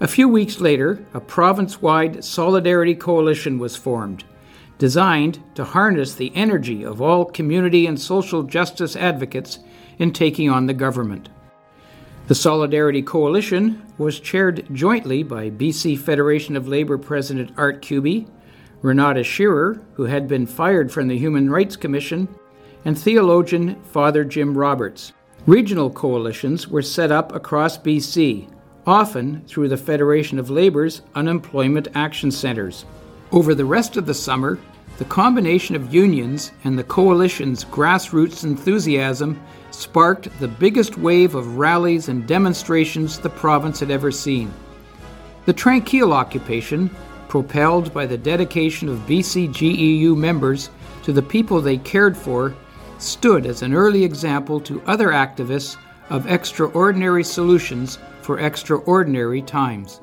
A 0.00 0.08
few 0.08 0.28
weeks 0.28 0.60
later, 0.60 1.04
a 1.14 1.20
province 1.20 1.82
wide 1.82 2.24
solidarity 2.24 2.94
coalition 2.94 3.58
was 3.58 3.76
formed, 3.76 4.24
designed 4.78 5.42
to 5.56 5.64
harness 5.64 6.14
the 6.14 6.32
energy 6.36 6.84
of 6.84 7.02
all 7.02 7.24
community 7.24 7.86
and 7.86 8.00
social 8.00 8.44
justice 8.44 8.94
advocates 8.94 9.58
in 9.98 10.12
taking 10.12 10.48
on 10.48 10.66
the 10.66 10.74
government. 10.74 11.28
The 12.28 12.34
Solidarity 12.34 13.00
Coalition 13.00 13.82
was 13.96 14.20
chaired 14.20 14.66
jointly 14.74 15.22
by 15.22 15.48
BC 15.48 15.98
Federation 15.98 16.58
of 16.58 16.68
Labour 16.68 16.98
President 16.98 17.52
Art 17.56 17.80
Kube, 17.80 18.28
Renate 18.82 19.24
Shearer, 19.24 19.80
who 19.94 20.04
had 20.04 20.28
been 20.28 20.44
fired 20.44 20.92
from 20.92 21.08
the 21.08 21.16
Human 21.16 21.48
Rights 21.48 21.74
Commission, 21.74 22.28
and 22.84 22.98
theologian 22.98 23.82
Father 23.82 24.24
Jim 24.24 24.58
Roberts. 24.58 25.14
Regional 25.46 25.88
coalitions 25.88 26.68
were 26.68 26.82
set 26.82 27.10
up 27.10 27.34
across 27.34 27.78
BC, 27.78 28.46
often 28.86 29.42
through 29.46 29.68
the 29.68 29.78
Federation 29.78 30.38
of 30.38 30.50
Labour's 30.50 31.00
Unemployment 31.14 31.88
Action 31.94 32.30
Centres. 32.30 32.84
Over 33.32 33.54
the 33.54 33.64
rest 33.64 33.96
of 33.96 34.04
the 34.04 34.12
summer, 34.12 34.58
the 34.98 35.04
combination 35.04 35.76
of 35.76 35.94
unions 35.94 36.50
and 36.64 36.76
the 36.76 36.84
coalition's 36.84 37.64
grassroots 37.64 38.42
enthusiasm 38.42 39.40
sparked 39.70 40.28
the 40.40 40.48
biggest 40.48 40.98
wave 40.98 41.36
of 41.36 41.56
rallies 41.56 42.08
and 42.08 42.26
demonstrations 42.26 43.16
the 43.16 43.30
province 43.30 43.78
had 43.78 43.92
ever 43.92 44.10
seen. 44.10 44.52
The 45.46 45.52
Tranquille 45.52 46.12
occupation, 46.12 46.90
propelled 47.28 47.94
by 47.94 48.06
the 48.06 48.18
dedication 48.18 48.88
of 48.88 48.98
BCGEU 49.06 50.16
members 50.16 50.70
to 51.04 51.12
the 51.12 51.22
people 51.22 51.60
they 51.60 51.78
cared 51.78 52.16
for, 52.16 52.54
stood 52.98 53.46
as 53.46 53.62
an 53.62 53.74
early 53.74 54.02
example 54.02 54.58
to 54.60 54.82
other 54.82 55.10
activists 55.10 55.76
of 56.10 56.26
extraordinary 56.26 57.22
solutions 57.22 57.98
for 58.22 58.40
extraordinary 58.40 59.42
times. 59.42 60.00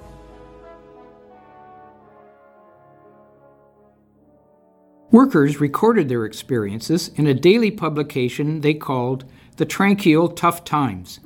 Workers 5.16 5.62
recorded 5.62 6.10
their 6.10 6.26
experiences 6.26 7.08
in 7.16 7.26
a 7.26 7.34
daily 7.34 7.72
publication 7.72 8.60
they 8.60 8.74
called 8.74 9.24
The 9.56 9.64
Tranquille 9.64 10.28
Tough 10.28 10.66
Times. 10.66 11.22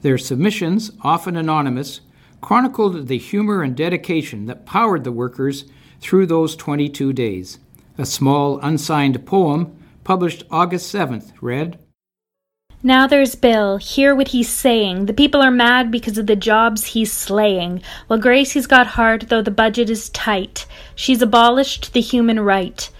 Their 0.00 0.16
submissions, 0.16 0.90
often 1.02 1.36
anonymous, 1.36 2.00
chronicled 2.40 3.08
the 3.08 3.18
humor 3.18 3.62
and 3.62 3.76
dedication 3.76 4.46
that 4.46 4.64
powered 4.64 5.04
the 5.04 5.12
workers 5.12 5.66
through 6.00 6.24
those 6.24 6.56
22 6.56 7.12
days. 7.12 7.58
A 7.98 8.06
small, 8.06 8.58
unsigned 8.60 9.26
poem 9.26 9.76
published 10.02 10.44
August 10.50 10.90
7th 10.94 11.32
read 11.42 11.78
Now 12.82 13.06
there's 13.06 13.34
Bill. 13.34 13.76
Hear 13.76 14.14
what 14.14 14.28
he's 14.28 14.48
saying. 14.48 15.04
The 15.04 15.12
people 15.12 15.42
are 15.42 15.50
mad 15.50 15.90
because 15.90 16.16
of 16.16 16.26
the 16.26 16.36
jobs 16.36 16.86
he's 16.86 17.12
slaying. 17.12 17.82
Well, 18.08 18.18
Gracie's 18.18 18.66
got 18.66 18.86
heart, 18.86 19.26
though 19.28 19.42
the 19.42 19.50
budget 19.50 19.90
is 19.90 20.08
tight. 20.08 20.64
She's 20.94 21.20
abolished 21.20 21.92
the 21.92 22.00
human 22.00 22.40
right. 22.40 22.90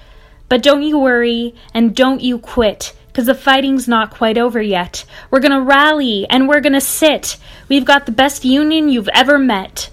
But 0.49 0.63
don't 0.63 0.83
you 0.83 0.99
worry 0.99 1.55
and 1.75 1.95
don't 1.95 2.21
you 2.21 2.39
quit, 2.39 2.93
'cause 3.13 3.27
the 3.27 3.35
fighting's 3.35 3.89
not 3.89 4.11
quite 4.11 4.39
over 4.39 4.63
yet. 4.63 5.05
We're 5.31 5.41
gonna 5.41 5.61
rally 5.61 6.27
and 6.31 6.49
we're 6.49 6.61
gonna 6.61 6.81
sit. 6.81 7.37
We've 7.69 7.85
got 7.85 8.07
the 8.07 8.13
best 8.13 8.45
union 8.45 8.89
you've 8.89 9.09
ever 9.13 9.39
met. 9.39 9.91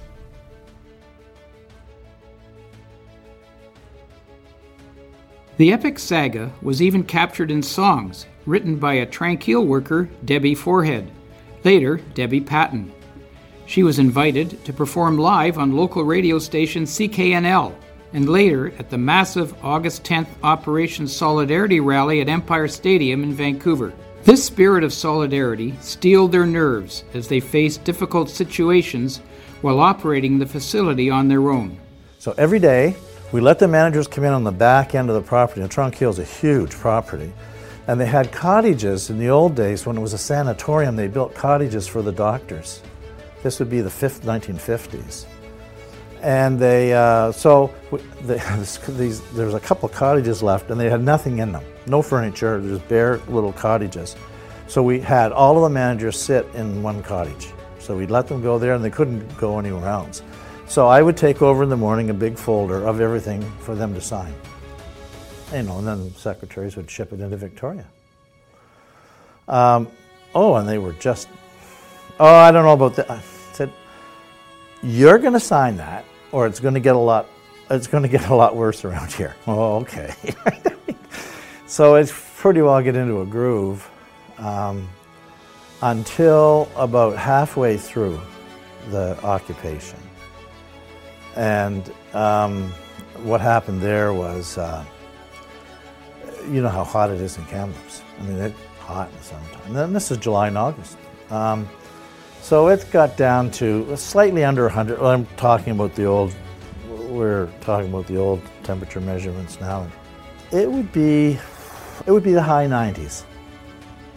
The 5.58 5.72
epic 5.72 6.00
saga 6.00 6.52
was 6.62 6.82
even 6.82 7.04
captured 7.04 7.52
in 7.52 7.62
songs 7.62 8.26
written 8.46 8.76
by 8.76 8.96
a 8.96 9.06
Tranquille 9.06 9.66
worker, 9.66 10.10
Debbie 10.26 10.56
Forehead, 10.56 11.10
later 11.64 12.00
Debbie 12.16 12.42
Patton. 12.42 12.92
She 13.66 13.84
was 13.84 14.00
invited 14.00 14.66
to 14.66 14.74
perform 14.74 15.18
live 15.18 15.58
on 15.58 15.76
local 15.76 16.04
radio 16.04 16.38
station 16.40 16.86
CKNL 16.86 17.74
and 18.14 18.30
later 18.30 18.72
at 18.80 18.90
the 18.90 18.98
massive 18.98 19.54
August 19.64 20.04
10th 20.04 20.28
Operation 20.44 21.08
Solidarity 21.08 21.80
rally 21.80 22.22
at 22.22 22.30
Empire 22.30 22.68
Stadium 22.68 23.24
in 23.24 23.34
Vancouver. 23.34 23.94
This 24.24 24.46
spirit 24.46 24.84
of 24.84 24.94
solidarity 24.94 25.74
steeled 25.82 26.32
their 26.32 26.46
nerves 26.46 27.04
as 27.14 27.28
they 27.28 27.40
faced 27.40 27.84
difficult 27.84 28.30
situations 28.30 29.18
while 29.62 29.80
operating 29.80 30.40
the 30.40 30.46
facility 30.46 31.10
on 31.10 31.28
their 31.28 31.50
own. 31.50 31.78
So 32.20 32.34
every 32.38 32.60
day, 32.60 32.96
we 33.34 33.42
let 33.42 33.60
the 33.60 33.68
managers 33.68 34.08
come 34.08 34.24
in 34.24 34.32
on 34.32 34.44
the 34.44 34.52
back 34.52 34.96
end 34.96 35.10
of 35.10 35.16
the 35.16 35.28
property. 35.28 35.62
And 35.62 35.96
Hill 35.96 36.12
is 36.12 36.20
a 36.20 36.24
huge 36.24 36.72
property. 36.72 37.34
And 37.88 38.00
they 38.00 38.06
had 38.06 38.32
cottages 38.32 39.10
in 39.10 39.20
the 39.20 39.30
old 39.30 39.56
days 39.56 39.86
when 39.86 39.98
it 39.98 40.02
was 40.02 40.14
a 40.14 40.18
sanatorium, 40.18 40.96
they 40.96 41.08
built 41.08 41.36
cottages 41.36 41.86
for 41.86 42.02
the 42.02 42.12
doctors. 42.12 42.82
This 43.42 43.60
would 43.60 43.70
be 43.70 43.82
the 43.82 43.90
fifth, 43.90 44.24
1950s. 44.24 45.26
And 46.24 46.58
they, 46.58 46.94
uh, 46.94 47.34
so 47.34 47.74
these, 48.24 49.22
there 49.32 49.46
was 49.46 49.54
a 49.54 49.60
couple 49.60 49.90
of 49.90 49.94
cottages 49.94 50.42
left 50.42 50.72
and 50.72 50.80
they 50.80 50.90
had 50.90 51.02
nothing 51.02 51.40
in 51.40 51.52
them. 51.52 51.64
No 51.86 52.02
furniture, 52.02 52.62
just 52.62 52.88
bare 52.88 53.18
little 53.28 53.52
cottages. 53.52 54.16
So 54.68 54.82
we 54.82 55.02
had 55.02 55.34
all 55.34 55.58
of 55.58 55.64
the 55.64 55.70
managers 55.70 56.20
sit 56.20 56.48
in 56.56 56.82
one 56.82 57.04
cottage. 57.04 57.52
So 57.78 57.98
we'd 57.98 58.10
let 58.10 58.28
them 58.28 58.42
go 58.42 58.58
there 58.58 58.74
and 58.74 58.84
they 58.84 58.90
couldn't 58.90 59.38
go 59.38 59.60
anywhere 59.60 59.90
else. 59.90 60.24
So 60.66 60.88
I 60.88 61.02
would 61.02 61.18
take 61.18 61.42
over 61.42 61.62
in 61.62 61.70
the 61.70 61.78
morning 61.78 62.10
a 62.10 62.14
big 62.14 62.38
folder 62.38 62.88
of 62.88 63.02
everything 63.02 63.42
for 63.60 63.76
them 63.76 63.94
to 63.94 64.00
sign. 64.00 64.34
You 65.54 65.64
know, 65.64 65.80
and 65.80 65.88
then 65.88 66.14
the 66.14 66.18
secretaries 66.18 66.78
would 66.78 66.90
ship 66.90 67.12
it 67.12 67.20
into 67.20 67.36
Victoria. 67.36 67.86
Um, 69.50 69.90
oh, 70.34 70.56
and 70.56 70.68
they 70.68 70.78
were 70.78 70.94
just, 70.94 71.28
oh, 72.18 72.34
I 72.34 72.52
don't 72.52 72.64
know 72.64 72.74
about 72.74 72.96
that. 72.96 73.12
I 73.12 73.22
said, 73.52 73.72
you're 74.82 75.18
going 75.18 75.34
to 75.34 75.40
sign 75.40 75.78
that, 75.78 76.06
or 76.34 76.48
it's 76.48 76.60
going 76.60 76.74
to 76.74 76.80
get 76.82 76.96
a 76.96 77.00
lot, 77.00 77.30
it's 77.70 77.88
going 77.88 78.04
to 78.04 78.10
get 78.10 78.28
a 78.28 78.36
lot 78.36 78.58
worse 78.58 78.84
around 78.84 79.14
here. 79.14 79.36
Oh, 79.48 79.78
okay. 79.78 80.14
so 81.68 81.96
it's 81.96 82.12
pretty 82.38 82.62
well 82.62 82.82
get 82.82 82.96
into 82.96 83.22
a 83.22 83.26
groove 83.26 83.90
um, 84.40 84.90
until 85.82 86.68
about 86.76 87.16
halfway 87.16 87.78
through 87.78 88.20
the 88.90 89.18
occupation. 89.24 90.00
And 91.36 91.94
um, 92.14 92.72
what 93.24 93.40
happened 93.40 93.82
there 93.82 94.14
was, 94.14 94.58
uh, 94.58 94.84
you 96.50 96.62
know 96.62 96.70
how 96.70 96.84
hot 96.84 97.10
it 97.12 97.22
is 97.22 97.38
in 97.38 97.46
Kamloops. 97.46 98.02
I 98.20 98.24
mean, 98.24 98.38
it's 98.40 98.60
hot 98.80 99.10
in 99.10 99.18
the 99.18 99.24
summertime. 99.24 99.76
And 99.78 99.96
this 99.96 100.12
is 100.12 100.18
July 100.18 100.48
and 100.48 100.58
August. 100.58 100.98
Um, 101.30 101.70
so 102.44 102.68
it 102.68 102.86
got 102.92 103.16
down 103.16 103.50
to 103.52 103.96
slightly 103.96 104.44
under 104.44 104.64
100. 104.64 105.00
Well, 105.00 105.12
I'm 105.12 105.26
talking 105.38 105.72
about 105.72 105.96
the 105.96 106.04
old, 106.04 106.36
we're 106.90 107.48
talking 107.62 107.90
about 107.90 108.06
the 108.08 108.18
old 108.18 108.42
temperature 108.64 109.00
measurements 109.00 109.60
now. 109.62 109.88
It 110.52 110.70
would 110.70 110.92
be, 110.92 111.40
it 112.06 112.12
would 112.12 112.24
be 112.24 112.34
the 112.34 112.44
high 112.44 112.68
90s. 112.68 113.24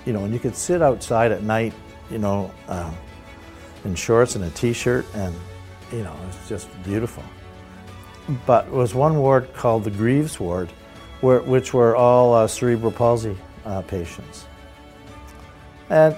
You 0.05 0.13
know, 0.13 0.25
and 0.25 0.35
you 0.35 0.41
could 0.41 0.57
sit 0.57 0.83
outside 0.83 1.31
at 1.31 1.45
night, 1.45 1.73
you 2.11 2.19
know, 2.19 2.53
uh, 2.69 2.93
in 3.85 3.95
shorts 3.95 4.35
and 4.35 4.45
a 4.45 4.51
t-shirt 4.51 5.07
and 5.15 5.35
you 5.93 6.03
know, 6.03 6.17
it's 6.29 6.49
just 6.49 6.69
beautiful. 6.83 7.23
But 8.45 8.69
was 8.71 8.95
one 8.95 9.19
ward 9.19 9.53
called 9.55 9.85
the 9.85 9.91
Greaves 9.91 10.41
ward, 10.41 10.71
where, 11.21 11.41
which 11.43 11.73
were 11.73 11.95
all 11.95 12.35
uh, 12.35 12.49
cerebral 12.49 12.91
palsy 12.91 13.37
uh, 13.65 13.83
patients. 13.83 14.47
And 15.91 16.17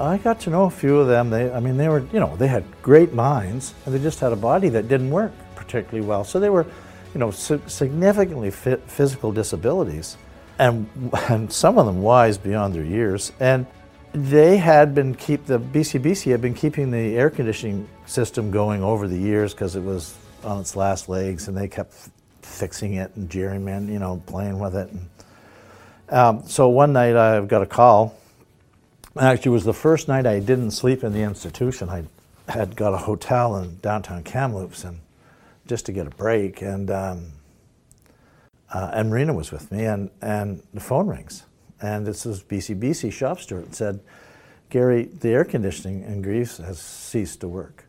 I 0.00 0.18
got 0.18 0.40
to 0.40 0.50
know 0.50 0.64
a 0.64 0.70
few 0.70 0.98
of 0.98 1.08
them. 1.08 1.30
They, 1.30 1.50
I 1.50 1.58
mean, 1.58 1.76
they 1.76 1.88
were, 1.88 2.06
you 2.12 2.20
know, 2.20 2.36
they 2.36 2.46
had 2.46 2.64
great 2.82 3.12
minds, 3.12 3.74
and 3.84 3.94
they 3.94 3.98
just 3.98 4.20
had 4.20 4.32
a 4.32 4.36
body 4.36 4.68
that 4.68 4.88
didn't 4.88 5.10
work 5.10 5.32
particularly 5.56 6.06
well. 6.06 6.22
So 6.22 6.38
they 6.38 6.50
were, 6.50 6.66
you 7.14 7.20
know, 7.20 7.30
si- 7.30 7.60
significantly 7.66 8.50
fi- 8.50 8.76
physical 8.86 9.32
disabilities, 9.32 10.16
and 10.58 10.88
and 11.28 11.52
some 11.52 11.78
of 11.78 11.86
them 11.86 12.00
wise 12.00 12.38
beyond 12.38 12.74
their 12.74 12.84
years. 12.84 13.32
And 13.40 13.66
they 14.12 14.56
had 14.56 14.94
been 14.94 15.14
keep 15.14 15.46
the 15.46 15.58
BCBC 15.58 16.30
had 16.30 16.40
been 16.40 16.54
keeping 16.54 16.90
the 16.90 17.16
air 17.16 17.28
conditioning 17.28 17.88
system 18.06 18.50
going 18.50 18.82
over 18.82 19.08
the 19.08 19.18
years 19.18 19.52
because 19.52 19.76
it 19.76 19.82
was 19.82 20.16
on 20.44 20.60
its 20.60 20.76
last 20.76 21.08
legs, 21.08 21.48
and 21.48 21.56
they 21.56 21.66
kept 21.66 21.92
f- 21.92 22.10
fixing 22.42 22.94
it 22.94 23.10
and 23.16 23.28
gerrymandering, 23.28 23.92
you 23.92 23.98
know, 23.98 24.22
playing 24.26 24.60
with 24.60 24.76
it. 24.76 24.90
And, 24.90 25.08
um, 26.10 26.42
so 26.46 26.68
one 26.68 26.92
night 26.92 27.16
I 27.16 27.44
got 27.44 27.62
a 27.62 27.66
call. 27.66 28.17
Actually, 29.16 29.50
it 29.50 29.52
was 29.52 29.64
the 29.64 29.72
first 29.72 30.08
night 30.08 30.26
I 30.26 30.38
didn't 30.38 30.72
sleep 30.72 31.02
in 31.02 31.12
the 31.12 31.22
institution. 31.22 31.88
I 31.88 32.04
had 32.48 32.76
got 32.76 32.94
a 32.94 32.98
hotel 32.98 33.56
in 33.56 33.78
downtown 33.80 34.22
Kamloops, 34.22 34.84
and 34.84 35.00
just 35.66 35.86
to 35.86 35.92
get 35.92 36.06
a 36.06 36.10
break. 36.10 36.62
And 36.62 36.90
um, 36.90 37.32
uh, 38.72 38.90
and 38.92 39.10
Marina 39.10 39.32
was 39.32 39.50
with 39.50 39.72
me, 39.72 39.84
and 39.84 40.10
and 40.20 40.62
the 40.74 40.80
phone 40.80 41.08
rings, 41.08 41.44
and 41.80 42.06
this 42.06 42.26
is 42.26 42.42
BCBC 42.42 43.12
shop 43.12 43.40
steward 43.40 43.64
and 43.64 43.74
said, 43.74 44.00
Gary, 44.70 45.04
the 45.04 45.30
air 45.30 45.44
conditioning 45.44 46.02
in 46.02 46.20
Greaves 46.20 46.58
has 46.58 46.78
ceased 46.78 47.40
to 47.40 47.48
work. 47.48 47.86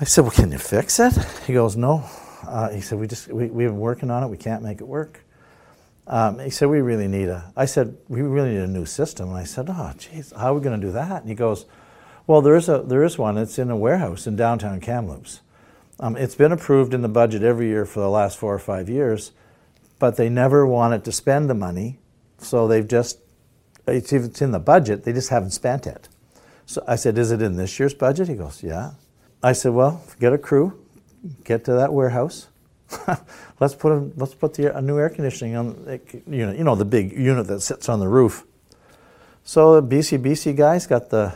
I 0.00 0.04
said, 0.04 0.22
well, 0.22 0.30
can 0.30 0.50
you 0.50 0.58
fix 0.58 0.98
it? 0.98 1.12
He 1.46 1.52
goes, 1.52 1.76
no. 1.76 2.04
Uh, 2.46 2.70
he 2.70 2.80
said, 2.80 2.98
we 2.98 3.06
just 3.06 3.28
we, 3.28 3.46
we've 3.46 3.68
been 3.68 3.78
working 3.78 4.10
on 4.10 4.22
it. 4.24 4.28
We 4.28 4.38
can't 4.38 4.62
make 4.62 4.80
it 4.80 4.88
work. 4.88 5.21
Um, 6.06 6.40
he 6.40 6.50
said, 6.50 6.68
we 6.68 6.80
really 6.80 7.08
need 7.08 7.28
a. 7.28 7.52
I 7.56 7.64
said, 7.64 7.96
we 8.08 8.22
really 8.22 8.50
need 8.50 8.62
a 8.62 8.66
new 8.66 8.86
system. 8.86 9.28
And 9.28 9.38
I 9.38 9.44
said, 9.44 9.66
oh, 9.68 9.92
geez, 9.96 10.32
how 10.36 10.52
are 10.52 10.54
we 10.54 10.60
going 10.60 10.80
to 10.80 10.86
do 10.86 10.92
that? 10.92 11.22
And 11.22 11.28
he 11.28 11.34
goes, 11.34 11.66
well, 12.26 12.40
there 12.40 12.56
is 12.56 12.68
a 12.68 12.82
there 12.82 13.02
is 13.02 13.18
one. 13.18 13.36
It's 13.38 13.58
in 13.58 13.70
a 13.70 13.76
warehouse 13.76 14.26
in 14.26 14.36
downtown 14.36 14.80
Kamloops. 14.80 15.40
Um, 16.00 16.16
it's 16.16 16.34
been 16.34 16.52
approved 16.52 16.94
in 16.94 17.02
the 17.02 17.08
budget 17.08 17.42
every 17.42 17.68
year 17.68 17.84
for 17.84 18.00
the 18.00 18.08
last 18.08 18.38
four 18.38 18.54
or 18.54 18.58
five 18.58 18.88
years, 18.88 19.32
but 19.98 20.16
they 20.16 20.28
never 20.28 20.66
wanted 20.66 21.04
to 21.04 21.12
spend 21.12 21.48
the 21.48 21.54
money, 21.54 21.98
so 22.38 22.66
they've 22.66 22.86
just 22.86 23.18
it's, 23.86 24.12
it's 24.12 24.42
in 24.42 24.52
the 24.52 24.58
budget. 24.58 25.04
They 25.04 25.12
just 25.12 25.30
haven't 25.30 25.50
spent 25.50 25.86
it. 25.86 26.08
So 26.66 26.82
I 26.86 26.96
said, 26.96 27.18
is 27.18 27.32
it 27.32 27.42
in 27.42 27.56
this 27.56 27.78
year's 27.78 27.94
budget? 27.94 28.28
He 28.28 28.34
goes, 28.34 28.62
yeah. 28.62 28.92
I 29.42 29.52
said, 29.52 29.72
well, 29.72 30.04
get 30.20 30.32
a 30.32 30.38
crew, 30.38 30.80
get 31.44 31.64
to 31.64 31.72
that 31.72 31.92
warehouse. 31.92 32.48
let's 33.60 33.74
put 33.74 33.92
a, 33.92 34.10
let's 34.16 34.34
put 34.34 34.54
the, 34.54 34.76
a 34.76 34.80
new 34.80 34.98
air 34.98 35.08
conditioning 35.08 35.56
on 35.56 36.00
unit. 36.26 36.58
You 36.58 36.64
know 36.64 36.74
the 36.74 36.84
big 36.84 37.12
unit 37.12 37.46
that 37.46 37.60
sits 37.60 37.88
on 37.88 38.00
the 38.00 38.08
roof. 38.08 38.44
So 39.44 39.80
the 39.80 39.96
BCBC 39.96 40.56
guys 40.56 40.86
got 40.86 41.10
the 41.10 41.34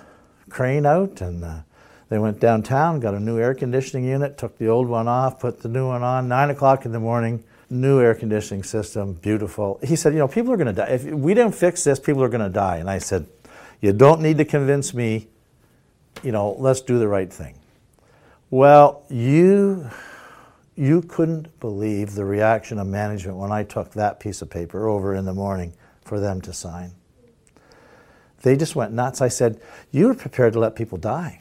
crane 0.49 0.87
out 0.87 1.21
and 1.21 1.45
uh, 1.45 1.61
they 2.09 2.19
went 2.19 2.39
downtown, 2.39 3.01
got 3.01 3.15
a 3.15 3.21
new 3.21 3.39
air 3.39 3.55
conditioning 3.55 4.05
unit, 4.05 4.39
took 4.39 4.59
the 4.59 4.69
old 4.69 4.87
one 4.87 5.09
off, 5.09 5.41
put 5.41 5.61
the 5.61 5.69
new 5.69 5.89
one 5.89 6.03
on. 6.03 6.29
Nine 6.29 6.51
o'clock 6.51 6.87
in 6.87 6.93
the 6.93 7.01
morning, 7.01 7.43
new 7.69 8.01
air 8.01 8.15
conditioning 8.15 8.63
system, 8.63 9.15
beautiful. 9.15 9.81
He 9.83 9.97
said, 9.97 10.13
you 10.13 10.21
know, 10.21 10.29
people 10.29 10.53
are 10.53 10.57
going 10.57 10.69
to 10.69 10.73
die. 10.73 10.87
If 10.87 11.05
we 11.05 11.35
don't 11.35 11.55
fix 11.55 11.83
this, 11.83 11.99
people 11.99 12.23
are 12.23 12.29
going 12.29 12.45
to 12.45 12.49
die. 12.49 12.77
And 12.77 12.89
I 12.89 12.99
said, 12.99 13.27
you 13.81 13.93
don't 13.93 14.21
need 14.21 14.39
to 14.39 14.45
convince 14.45 14.95
me. 14.95 15.29
You 16.23 16.33
know, 16.33 16.55
let's 16.59 16.81
do 16.81 16.99
the 16.99 17.09
right 17.09 17.31
thing. 17.31 17.57
Well, 18.51 19.03
you 19.11 19.91
you 20.77 21.01
couldn't 21.01 21.59
believe 21.59 22.15
the 22.15 22.25
reaction 22.25 22.79
of 22.79 22.87
management 22.87 23.39
when 23.39 23.51
I 23.51 23.65
took 23.65 23.93
that 23.93 24.21
piece 24.21 24.43
of 24.43 24.51
paper 24.51 24.87
over 24.87 25.15
in 25.15 25.25
the 25.25 25.33
morning 25.33 25.73
for 26.05 26.21
them 26.21 26.41
to 26.43 26.53
sign. 26.53 26.93
They 28.43 28.57
just 28.57 28.77
went 28.77 28.93
nuts. 28.93 29.21
I 29.21 29.29
said, 29.29 29.61
You 29.91 30.11
are 30.11 30.15
prepared 30.15 30.53
to 30.53 30.61
let 30.61 30.77
people 30.77 30.99
die. 30.99 31.41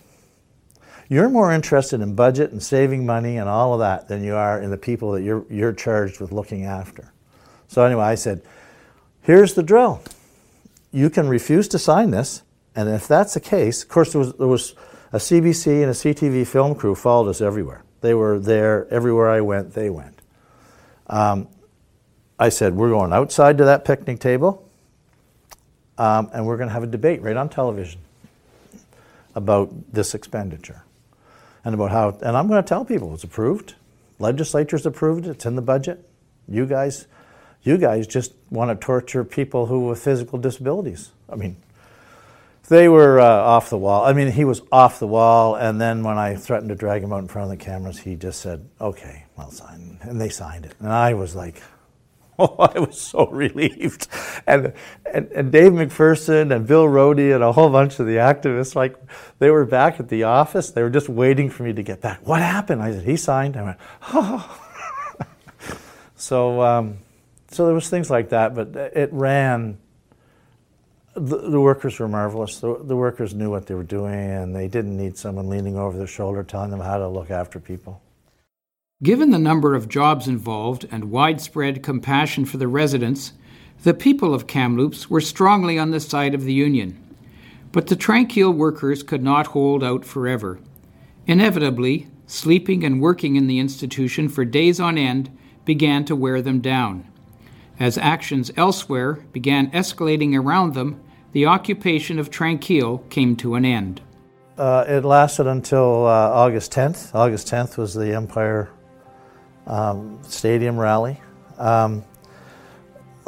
You're 1.07 1.29
more 1.29 1.51
interested 1.51 2.01
in 2.01 2.15
budget 2.15 2.51
and 2.51 2.63
saving 2.63 3.05
money 3.05 3.37
and 3.37 3.47
all 3.47 3.73
of 3.73 3.79
that 3.79 4.07
than 4.07 4.23
you 4.23 4.35
are 4.35 4.59
in 4.59 4.71
the 4.71 4.77
people 4.77 5.11
that 5.11 5.21
you're, 5.21 5.45
you're 5.51 5.73
charged 5.73 6.19
with 6.19 6.31
looking 6.31 6.65
after. 6.65 7.13
So, 7.67 7.83
anyway, 7.83 8.05
I 8.05 8.15
said, 8.15 8.41
Here's 9.21 9.53
the 9.53 9.63
drill. 9.63 10.01
You 10.91 11.09
can 11.09 11.27
refuse 11.27 11.67
to 11.69 11.79
sign 11.79 12.11
this, 12.11 12.41
and 12.75 12.89
if 12.89 13.07
that's 13.07 13.33
the 13.33 13.39
case, 13.39 13.83
of 13.83 13.89
course, 13.89 14.13
there 14.13 14.19
was, 14.19 14.33
there 14.33 14.47
was 14.47 14.75
a 15.11 15.17
CBC 15.17 15.81
and 15.81 15.91
a 15.91 15.93
CTV 15.93 16.47
film 16.47 16.73
crew 16.73 16.95
followed 16.95 17.29
us 17.29 17.41
everywhere. 17.41 17.84
They 18.01 18.13
were 18.13 18.39
there 18.39 18.87
everywhere 18.91 19.29
I 19.29 19.41
went, 19.41 19.73
they 19.73 19.89
went. 19.89 20.21
Um, 21.07 21.47
I 22.37 22.49
said, 22.49 22.75
We're 22.75 22.89
going 22.89 23.13
outside 23.13 23.57
to 23.59 23.65
that 23.65 23.85
picnic 23.85 24.19
table, 24.19 24.69
um, 25.97 26.29
and 26.33 26.45
we're 26.45 26.57
going 26.57 26.69
to 26.69 26.73
have 26.73 26.83
a 26.83 26.87
debate 26.87 27.21
right 27.21 27.37
on 27.37 27.49
television 27.49 28.01
about 29.35 29.93
this 29.93 30.13
expenditure 30.15 30.83
and 31.63 31.73
about 31.73 31.91
how, 31.91 32.09
and 32.21 32.37
I'm 32.37 32.47
going 32.47 32.61
to 32.63 32.67
tell 32.67 32.85
people 32.85 33.13
it's 33.13 33.23
approved. 33.23 33.75
Legislature's 34.19 34.85
approved 34.85 35.27
it's 35.27 35.45
in 35.45 35.55
the 35.55 35.61
budget. 35.61 36.07
You 36.47 36.65
guys, 36.65 37.07
you 37.63 37.77
guys 37.77 38.07
just 38.07 38.33
want 38.49 38.69
to 38.69 38.85
torture 38.85 39.23
people 39.23 39.65
who 39.65 39.87
with 39.87 40.01
physical 40.01 40.39
disabilities. 40.39 41.11
I 41.29 41.35
mean, 41.35 41.57
they 42.67 42.89
were 42.89 43.19
uh, 43.19 43.25
off 43.25 43.69
the 43.69 43.77
wall. 43.77 44.05
I 44.05 44.13
mean, 44.13 44.31
he 44.31 44.45
was 44.45 44.61
off 44.71 44.99
the 44.99 45.07
wall, 45.07 45.55
and 45.55 45.79
then 45.79 46.03
when 46.03 46.17
I 46.17 46.35
threatened 46.35 46.69
to 46.69 46.75
drag 46.75 47.03
him 47.03 47.13
out 47.13 47.19
in 47.19 47.27
front 47.27 47.51
of 47.51 47.57
the 47.57 47.63
cameras, 47.63 47.99
he 47.99 48.15
just 48.15 48.41
said, 48.41 48.67
"Okay, 48.81 49.25
I'll 49.37 49.51
sign," 49.51 49.99
and 50.01 50.19
they 50.19 50.29
signed 50.29 50.65
it. 50.65 50.73
And 50.79 50.89
I 50.89 51.13
was 51.13 51.35
like, 51.35 51.61
"Oh, 52.39 52.55
I 52.57 52.79
was 52.79 52.99
so 52.99 53.27
relieved." 53.31 54.07
And 54.47 54.73
and, 55.11 55.31
and 55.31 55.51
Dave 55.51 55.73
McPherson 55.73 56.55
and 56.55 56.65
Bill 56.65 56.85
Rohde 56.85 57.33
and 57.35 57.43
a 57.43 57.51
whole 57.51 57.69
bunch 57.69 57.99
of 57.99 58.07
the 58.07 58.15
activists, 58.15 58.75
like, 58.75 58.95
they 59.39 59.51
were 59.51 59.65
back 59.65 59.99
at 59.99 60.09
the 60.09 60.23
office. 60.23 60.71
They 60.71 60.81
were 60.81 60.89
just 60.89 61.09
waiting 61.09 61.49
for 61.49 61.63
me 61.63 61.73
to 61.73 61.83
get 61.83 62.01
back. 62.01 62.25
What 62.25 62.41
happened? 62.41 62.81
I 62.81 62.91
said, 62.91 63.03
"He 63.03 63.17
signed." 63.17 63.57
I 63.57 63.63
went, 63.63 63.77
"Oh." 64.13 64.61
so, 66.15 66.61
um, 66.61 66.97
so 67.51 67.65
there 67.65 67.75
was 67.75 67.89
things 67.89 68.09
like 68.09 68.29
that, 68.29 68.55
but 68.55 68.75
it 68.75 69.13
ran 69.13 69.77
the, 71.15 71.49
the 71.49 71.61
workers 71.61 71.97
were 71.99 72.07
marvelous. 72.07 72.59
The, 72.59 72.77
the 72.83 72.95
workers 72.95 73.33
knew 73.33 73.49
what 73.49 73.67
they 73.67 73.73
were 73.73 73.83
doing, 73.83 74.13
and 74.13 74.55
they 74.55 74.67
didn't 74.67 74.97
need 74.97 75.17
someone 75.17 75.49
leaning 75.49 75.77
over 75.77 75.97
their 75.97 76.07
shoulder 76.07 76.43
telling 76.43 76.71
them 76.71 76.81
how 76.81 76.97
to 76.97 77.07
look 77.07 77.31
after 77.31 77.59
people. 77.59 78.01
Given 79.01 79.31
the 79.31 79.39
number 79.39 79.75
of 79.75 79.89
jobs 79.89 80.27
involved 80.27 80.87
and 80.91 81.11
widespread 81.11 81.83
compassion 81.83 82.45
for 82.45 82.57
the 82.57 82.67
residents, 82.67 83.33
the 83.83 83.93
people 83.93 84.33
of 84.33 84.47
Kamloops 84.47 85.09
were 85.09 85.21
strongly 85.21 85.77
on 85.79 85.91
the 85.91 85.99
side 85.99 86.33
of 86.33 86.43
the 86.43 86.53
union. 86.53 87.01
But 87.71 87.87
the 87.87 87.95
Tranquille 87.95 88.51
workers 88.51 89.03
could 89.03 89.23
not 89.23 89.47
hold 89.47 89.83
out 89.83 90.05
forever. 90.05 90.59
Inevitably, 91.27 92.07
sleeping 92.27 92.83
and 92.83 93.01
working 93.01 93.35
in 93.35 93.47
the 93.47 93.59
institution 93.59 94.29
for 94.29 94.45
days 94.45 94.79
on 94.79 94.97
end 94.97 95.29
began 95.65 96.05
to 96.05 96.15
wear 96.15 96.41
them 96.41 96.59
down. 96.59 97.05
As 97.79 97.97
actions 97.97 98.51
elsewhere 98.55 99.13
began 99.33 99.71
escalating 99.71 100.39
around 100.39 100.73
them, 100.73 101.01
the 101.35 101.47
occupation 101.47 102.17
of 102.17 102.29
Tranquille 102.29 102.99
came 103.09 103.35
to 103.35 103.55
an 103.55 103.65
end. 103.65 103.99
Uh, 104.57 104.85
it 104.87 105.03
lasted 105.03 105.47
until 105.47 106.07
uh, 106.07 106.29
August 106.29 106.71
10th. 106.71 107.13
August 107.13 107.47
10th 107.49 107.75
was 107.75 107.93
the 107.93 108.15
Empire 108.15 108.69
um, 109.67 110.17
Stadium 110.23 110.79
rally. 110.79 111.19
Um, 111.57 112.05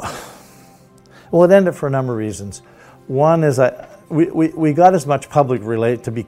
well, 1.30 1.44
it 1.44 1.50
ended 1.50 1.74
for 1.74 1.86
a 1.86 1.90
number 1.90 2.14
of 2.14 2.18
reasons. 2.18 2.62
One 3.08 3.44
is 3.44 3.58
I, 3.58 3.86
we, 4.08 4.30
we, 4.30 4.48
we 4.48 4.72
got 4.72 4.94
as 4.94 5.06
much 5.06 5.28
public 5.28 5.62
relate 5.62 6.04
to 6.04 6.10
be 6.10 6.26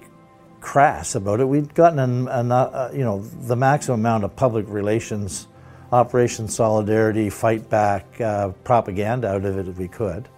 crass 0.60 1.14
about 1.14 1.40
it. 1.40 1.46
We'd 1.46 1.72
gotten 1.72 1.98
an, 1.98 2.28
an, 2.28 2.52
uh, 2.52 2.90
you 2.92 3.04
know 3.04 3.22
the 3.22 3.56
maximum 3.56 4.00
amount 4.00 4.24
of 4.24 4.36
public 4.36 4.66
relations, 4.68 5.48
Operation 5.92 6.46
Solidarity, 6.46 7.30
fight 7.30 7.70
back, 7.70 8.20
uh, 8.20 8.50
propaganda 8.64 9.28
out 9.28 9.46
of 9.46 9.56
it 9.56 9.66
if 9.66 9.78
we 9.78 9.88
could. 9.88 10.28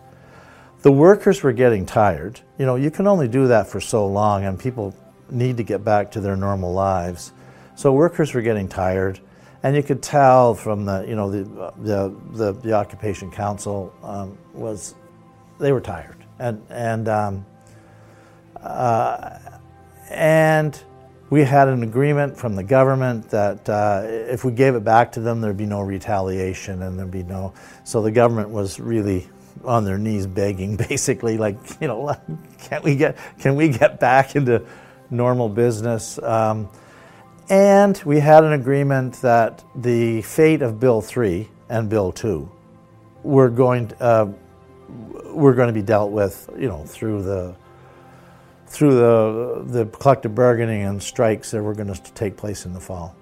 The 0.83 0.93
workers 0.93 1.43
were 1.45 1.53
getting 1.53 1.87
tired. 1.87 2.41
You 2.59 2.67
know, 2.67 2.75
you 2.75 2.91
can 2.91 3.07
only 3.07 3.29
do 3.29 3.47
that 3.49 3.69
for 3.69 3.81
so 3.81 4.07
long, 4.07 4.45
and 4.45 4.59
people 4.59 4.95
need 5.31 5.57
to 5.57 5.63
get 5.63 5.85
back 5.85 6.11
to 6.13 6.21
their 6.21 6.37
normal 6.37 6.73
lives. 6.73 7.33
So 7.77 7.93
workers 7.93 8.35
were 8.35 8.43
getting 8.43 8.69
tired, 8.69 9.21
and 9.63 9.77
you 9.77 9.83
could 9.83 10.03
tell 10.03 10.55
from 10.55 10.85
the 10.85 11.05
you 11.07 11.15
know 11.15 11.31
the 11.31 11.73
the 11.79 12.15
the, 12.33 12.53
the 12.53 12.73
occupation 12.73 13.31
council 13.31 13.95
um, 14.03 14.37
was 14.53 14.97
they 15.59 15.73
were 15.73 15.81
tired, 15.81 16.17
and 16.41 16.61
and 16.69 17.09
um, 17.09 17.47
uh, 18.61 19.39
and 20.11 20.83
we 21.31 21.45
had 21.45 21.69
an 21.69 21.85
agreement 21.85 22.37
from 22.37 22.57
the 22.57 22.65
government 22.65 23.31
that 23.31 23.69
uh, 23.69 24.03
if 24.05 24.45
we 24.45 24.53
gave 24.53 24.75
it 24.75 24.85
back 24.85 25.13
to 25.13 25.21
them, 25.21 25.41
there'd 25.41 25.57
be 25.57 25.65
no 25.65 25.81
retaliation, 25.81 26.83
and 26.83 26.99
there'd 26.99 27.11
be 27.11 27.23
no. 27.23 27.55
So 27.85 28.03
the 28.03 28.11
government 28.11 28.51
was 28.51 28.81
really 28.81 29.29
on 29.65 29.85
their 29.85 29.99
knees 29.99 30.27
begging, 30.27 30.77
basically, 30.89 31.39
like 31.39 31.57
you 31.81 31.89
know, 31.89 32.15
can 32.61 32.83
we 32.83 32.97
get 32.97 33.17
can 33.39 33.57
we 33.57 33.69
get 33.69 34.01
back 34.01 34.37
into 34.37 34.65
normal 35.11 35.49
business? 35.49 36.19
Um, 36.23 36.69
and 37.49 38.01
we 38.05 38.21
had 38.21 38.45
an 38.45 38.53
agreement 38.53 39.15
that 39.23 39.63
the 39.75 40.23
fate 40.23 40.63
of 40.63 40.81
Bill 40.81 41.01
3 41.03 41.49
and 41.69 41.89
Bill 41.91 42.13
2 42.13 42.51
were 43.25 43.51
going 43.51 43.93
uh, 44.01 44.27
were 45.33 45.55
going 45.55 45.69
to 45.69 45.73
be 45.73 45.83
dealt 45.83 46.13
with, 46.13 46.49
you 46.57 46.69
know, 46.69 46.85
through 46.85 47.23
the 47.23 47.55
through 48.67 48.95
the 48.95 49.65
the 49.67 49.87
collective 49.99 50.35
bargaining 50.35 50.83
and 50.83 51.03
strikes 51.03 51.51
that 51.51 51.63
were 51.63 51.75
going 51.75 51.93
to 51.93 52.13
take 52.15 52.37
place 52.37 52.65
in 52.65 52.73
the 52.73 52.81
fall. 52.81 53.15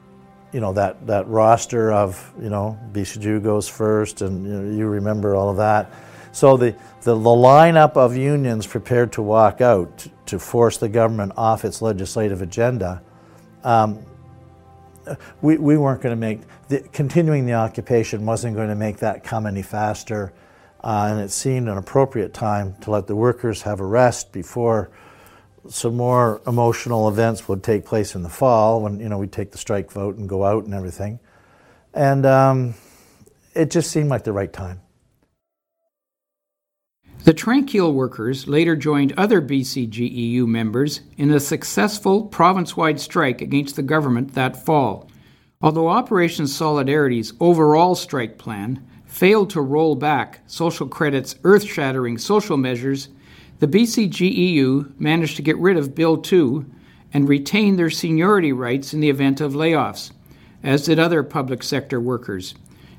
You 0.53 0.61
know 0.61 0.73
that 0.75 1.07
that 1.07 1.27
roster 1.29 1.93
of 1.93 2.33
you 2.41 2.51
know 2.51 2.79
BCG 2.93 3.43
goes 3.43 3.69
first, 3.69 4.23
and 4.23 4.47
you, 4.47 4.53
know, 4.53 4.77
you 4.77 4.87
remember 4.87 5.35
all 5.35 5.51
of 5.51 5.57
that. 5.57 5.93
So 6.33 6.57
the, 6.57 6.73
the, 7.03 7.15
the 7.15 7.31
lineup 7.31 7.97
of 7.97 8.17
unions 8.17 8.67
prepared 8.67 9.13
to 9.13 9.23
walk 9.23 9.61
out 9.61 10.07
to, 10.27 10.39
force 10.39 10.77
the 10.79 10.89
government 10.89 11.33
off 11.37 11.65
its 11.65 11.83
legislative 11.83 12.41
agenda, 12.41 13.03
um, 13.65 14.05
we, 15.43 15.57
we 15.59 15.77
weren't 15.77 16.01
going 16.01 16.15
to 16.15 16.21
make 16.21 16.41
the, 16.69 16.81
continuing 16.93 17.47
the 17.47 17.55
occupation 17.55 18.25
wasn't 18.25 18.55
going 18.55 18.69
to 18.69 18.77
make 18.77 18.99
that 18.99 19.25
come 19.25 19.47
any 19.47 19.63
faster, 19.63 20.33
uh, 20.85 21.09
and 21.11 21.21
it 21.21 21.31
seemed 21.31 21.69
an 21.69 21.77
appropriate 21.77 22.33
time 22.33 22.75
to 22.83 22.91
let 22.91 23.07
the 23.07 23.17
workers 23.17 23.63
have 23.63 23.81
a 23.81 23.85
rest 23.85 24.33
before 24.33 24.91
some 25.69 25.97
more 25.97 26.41
emotional 26.47 27.09
events 27.09 27.49
would 27.49 27.63
take 27.63 27.85
place 27.85 28.15
in 28.15 28.23
the 28.23 28.29
fall 28.29 28.81
when 28.81 28.99
you 28.99 29.09
know 29.09 29.19
we'd 29.19 29.33
take 29.33 29.51
the 29.51 29.59
strike 29.59 29.91
vote 29.91 30.17
and 30.17 30.29
go 30.29 30.45
out 30.45 30.65
and 30.65 30.73
everything, 30.73 31.19
and 31.93 32.25
um, 32.25 32.75
it 33.55 33.71
just 33.71 33.91
seemed 33.91 34.09
like 34.09 34.25
the 34.25 34.33
right 34.33 34.53
time. 34.53 34.81
The 37.23 37.35
Tranquille 37.35 37.93
workers 37.93 38.49
later 38.49 38.75
joined 38.75 39.13
other 39.13 39.43
BCGEU 39.43 40.47
members 40.47 41.03
in 41.19 41.31
a 41.31 41.39
successful 41.39 42.25
province 42.25 42.79
wide 42.79 42.99
strike 42.99 43.43
against 43.43 43.77
the 43.77 43.83
government 43.83 44.33
that 44.33 44.65
fall. 44.65 45.07
Although 45.61 45.89
Operation 45.89 46.47
Solidarity's 46.47 47.35
overall 47.39 47.95
strike 47.95 48.39
plan 48.39 48.83
failed 49.05 49.51
to 49.51 49.61
roll 49.61 49.97
back 49.97 50.41
Social 50.47 50.89
Credit's 50.89 51.37
earth 51.45 51.65
shattering 51.65 52.17
social 52.17 52.57
measures, 52.57 53.11
the 53.59 53.69
BCGEU 53.69 54.99
managed 54.99 55.37
to 55.37 55.43
get 55.43 55.59
rid 55.59 55.77
of 55.77 55.95
Bill 55.95 56.17
2 56.17 56.65
and 57.13 57.29
retain 57.29 57.77
their 57.77 57.91
seniority 57.91 58.53
rights 58.53 58.95
in 58.95 59.01
the 59.01 59.11
event 59.11 59.43
of 59.43 59.53
layoffs, 59.53 60.11
as 60.63 60.87
did 60.87 60.99
other 60.99 61.23
public 61.23 61.63
sector 61.63 62.01
workers. 62.01 62.55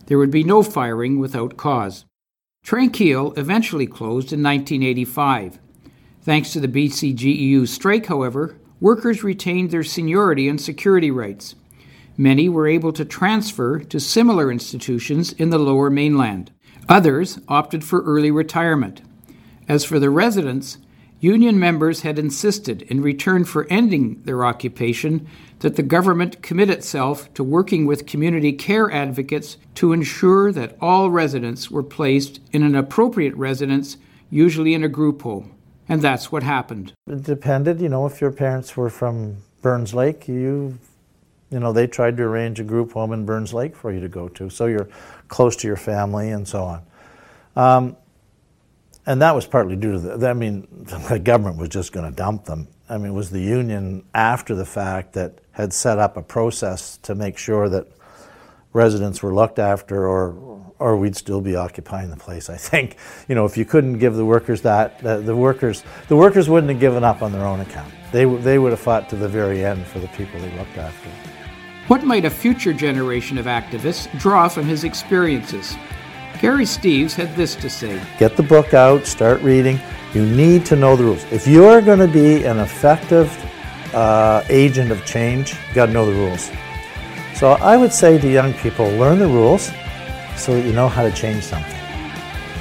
There 0.05 0.19
would 0.19 0.29
be 0.29 0.43
no 0.43 0.61
firing 0.61 1.17
without 1.17 1.57
cause. 1.57 2.05
Tranquille 2.63 3.33
eventually 3.37 3.87
closed 3.87 4.31
in 4.31 4.43
1985. 4.43 5.59
Thanks 6.21 6.53
to 6.53 6.59
the 6.59 6.67
BCGEU 6.67 7.67
strike, 7.67 8.05
however, 8.05 8.57
workers 8.79 9.23
retained 9.23 9.71
their 9.71 9.83
seniority 9.83 10.47
and 10.47 10.61
security 10.61 11.09
rights. 11.09 11.55
Many 12.17 12.47
were 12.49 12.67
able 12.67 12.93
to 12.93 13.03
transfer 13.03 13.79
to 13.79 13.99
similar 13.99 14.51
institutions 14.51 15.33
in 15.33 15.49
the 15.49 15.57
lower 15.57 15.89
mainland. 15.89 16.51
Others 16.87 17.39
opted 17.47 17.83
for 17.83 18.03
early 18.03 18.29
retirement. 18.29 19.01
As 19.67 19.83
for 19.83 19.99
the 19.99 20.09
residents, 20.09 20.77
union 21.21 21.57
members 21.57 22.01
had 22.01 22.19
insisted, 22.19 22.81
in 22.83 23.01
return 23.01 23.45
for 23.45 23.67
ending 23.69 24.21
their 24.23 24.43
occupation, 24.43 25.27
that 25.59 25.75
the 25.75 25.83
government 25.83 26.41
commit 26.41 26.69
itself 26.69 27.33
to 27.35 27.43
working 27.43 27.85
with 27.85 28.07
community 28.07 28.51
care 28.51 28.91
advocates 28.91 29.57
to 29.75 29.93
ensure 29.93 30.51
that 30.51 30.75
all 30.81 31.09
residents 31.09 31.71
were 31.71 31.83
placed 31.83 32.41
in 32.51 32.63
an 32.63 32.75
appropriate 32.75 33.35
residence, 33.35 33.97
usually 34.29 34.73
in 34.73 34.83
a 34.83 34.89
group 34.89 35.21
home. 35.21 35.55
And 35.87 36.01
that's 36.01 36.31
what 36.31 36.43
happened. 36.43 36.93
It 37.07 37.23
depended, 37.23 37.79
you 37.79 37.89
know, 37.89 38.05
if 38.07 38.19
your 38.19 38.31
parents 38.31 38.75
were 38.75 38.89
from 38.89 39.37
Burns 39.61 39.93
Lake, 39.93 40.27
you 40.27 40.79
you 41.51 41.59
know, 41.59 41.73
they 41.73 41.85
tried 41.85 42.15
to 42.15 42.23
arrange 42.23 42.61
a 42.61 42.63
group 42.63 42.93
home 42.93 43.11
in 43.11 43.25
Burns 43.25 43.53
Lake 43.53 43.75
for 43.75 43.91
you 43.91 43.99
to 43.99 44.07
go 44.07 44.29
to, 44.29 44.49
so 44.49 44.67
you're 44.67 44.87
close 45.27 45.55
to 45.57 45.67
your 45.67 45.75
family 45.75 46.31
and 46.31 46.47
so 46.47 46.63
on. 46.63 46.81
Um, 47.57 47.97
and 49.05 49.21
that 49.21 49.33
was 49.33 49.47
partly 49.47 49.75
due 49.75 49.93
to 49.93 49.99
the, 49.99 50.27
I 50.27 50.33
mean, 50.33 50.67
the 51.09 51.19
government 51.19 51.57
was 51.57 51.69
just 51.69 51.91
going 51.91 52.09
to 52.09 52.15
dump 52.15 52.45
them. 52.45 52.67
I 52.89 52.97
mean, 52.97 53.11
it 53.11 53.15
was 53.15 53.29
the 53.29 53.41
union 53.41 54.05
after 54.13 54.53
the 54.53 54.65
fact 54.65 55.13
that 55.13 55.39
had 55.51 55.73
set 55.73 55.97
up 55.97 56.17
a 56.17 56.21
process 56.21 56.97
to 57.03 57.15
make 57.15 57.37
sure 57.37 57.69
that 57.69 57.87
residents 58.73 59.23
were 59.23 59.33
looked 59.33 59.59
after 59.59 60.07
or 60.07 60.51
or 60.81 60.97
we'd 60.97 61.15
still 61.15 61.41
be 61.41 61.55
occupying 61.55 62.09
the 62.09 62.17
place. 62.17 62.49
I 62.49 62.57
think, 62.57 62.97
you 63.29 63.35
know, 63.35 63.45
if 63.45 63.55
you 63.55 63.65
couldn't 63.65 63.99
give 63.99 64.15
the 64.15 64.25
workers 64.25 64.63
that, 64.63 64.99
the, 64.99 65.17
the 65.17 65.35
workers, 65.35 65.83
the 66.07 66.15
workers 66.15 66.49
wouldn't 66.49 66.71
have 66.71 66.79
given 66.79 67.03
up 67.03 67.21
on 67.21 67.31
their 67.31 67.45
own 67.45 67.59
account. 67.59 67.93
They, 68.11 68.25
they 68.25 68.57
would 68.57 68.71
have 68.71 68.79
fought 68.79 69.07
to 69.09 69.15
the 69.15 69.29
very 69.29 69.63
end 69.63 69.85
for 69.85 69.99
the 69.99 70.07
people 70.09 70.39
they 70.39 70.51
looked 70.57 70.77
after. 70.77 71.09
What 71.87 72.03
might 72.03 72.25
a 72.25 72.29
future 72.29 72.73
generation 72.73 73.37
of 73.37 73.45
activists 73.45 74.09
draw 74.19 74.47
from 74.47 74.65
his 74.65 74.83
experiences? 74.83 75.75
Gary 76.41 76.65
Steeves 76.65 77.13
had 77.13 77.35
this 77.35 77.53
to 77.53 77.69
say 77.69 78.01
Get 78.17 78.35
the 78.35 78.41
book 78.41 78.73
out, 78.73 79.05
start 79.05 79.39
reading. 79.43 79.79
You 80.15 80.25
need 80.25 80.65
to 80.65 80.75
know 80.75 80.95
the 80.95 81.03
rules. 81.03 81.23
If 81.31 81.45
you're 81.45 81.81
going 81.81 81.99
to 81.99 82.07
be 82.07 82.45
an 82.45 82.57
effective 82.57 83.29
uh, 83.93 84.43
agent 84.49 84.91
of 84.91 85.05
change, 85.05 85.53
you 85.53 85.75
got 85.75 85.85
to 85.85 85.91
know 85.91 86.03
the 86.03 86.13
rules. 86.13 86.49
So 87.35 87.51
I 87.51 87.77
would 87.77 87.93
say 87.93 88.17
to 88.17 88.27
young 88.27 88.55
people, 88.55 88.89
learn 88.97 89.19
the 89.19 89.27
rules 89.27 89.67
so 90.35 90.55
that 90.55 90.65
you 90.65 90.73
know 90.73 90.89
how 90.89 91.03
to 91.03 91.11
change 91.11 91.43
something. 91.43 91.79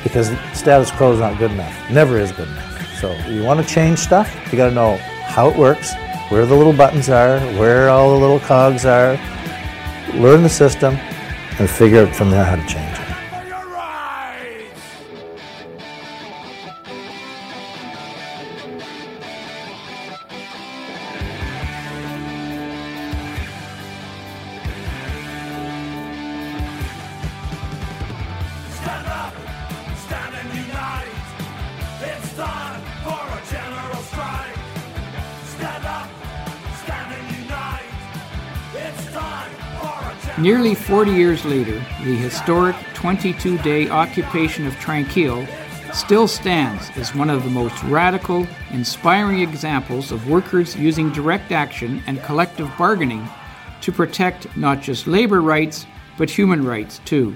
Because 0.03 0.29
status 0.53 0.91
quo 0.91 1.15
is 1.15 1.21
not 1.21 1.39
good 1.39 1.51
enough, 1.51 1.91
never 1.91 2.19
is 2.19 2.33
good 2.33 2.49
enough. 2.49 2.99
So 3.01 3.17
you 3.29 3.43
want 3.43 3.67
to 3.67 3.75
change 3.75 3.99
stuff, 3.99 4.31
you 4.53 4.59
got 4.59 4.69
to 4.69 4.75
know 4.75 4.99
how 5.25 5.49
it 5.49 5.57
works, 5.57 5.95
where 6.29 6.45
the 6.45 6.55
little 6.55 6.75
buttons 6.75 7.09
are, 7.09 7.41
where 7.59 7.89
all 7.89 8.13
the 8.13 8.21
little 8.21 8.41
cogs 8.41 8.85
are, 8.85 9.15
learn 10.13 10.43
the 10.43 10.51
system, 10.51 10.97
and 11.59 11.71
figure 11.71 12.07
out 12.07 12.15
from 12.15 12.31
there 12.31 12.45
how 12.45 12.57
to 12.57 12.67
change 12.67 12.90
40 41.01 41.13
years 41.13 41.47
later, 41.47 41.79
the 42.05 42.15
historic 42.15 42.77
22 42.93 43.57
day 43.63 43.89
occupation 43.89 44.67
of 44.67 44.79
Tranquille 44.81 45.47
still 45.95 46.29
stands 46.29 46.91
as 46.95 47.15
one 47.15 47.31
of 47.31 47.43
the 47.43 47.49
most 47.49 47.83
radical, 47.85 48.47
inspiring 48.71 49.41
examples 49.41 50.13
of 50.13 50.29
workers 50.29 50.77
using 50.77 51.11
direct 51.11 51.53
action 51.53 52.03
and 52.07 52.23
collective 52.25 52.71
bargaining 52.77 53.27
to 53.81 53.91
protect 53.91 54.55
not 54.59 54.83
just 54.83 55.07
labor 55.07 55.41
rights, 55.41 55.87
but 56.19 56.29
human 56.29 56.67
rights 56.67 57.01
too. 57.07 57.35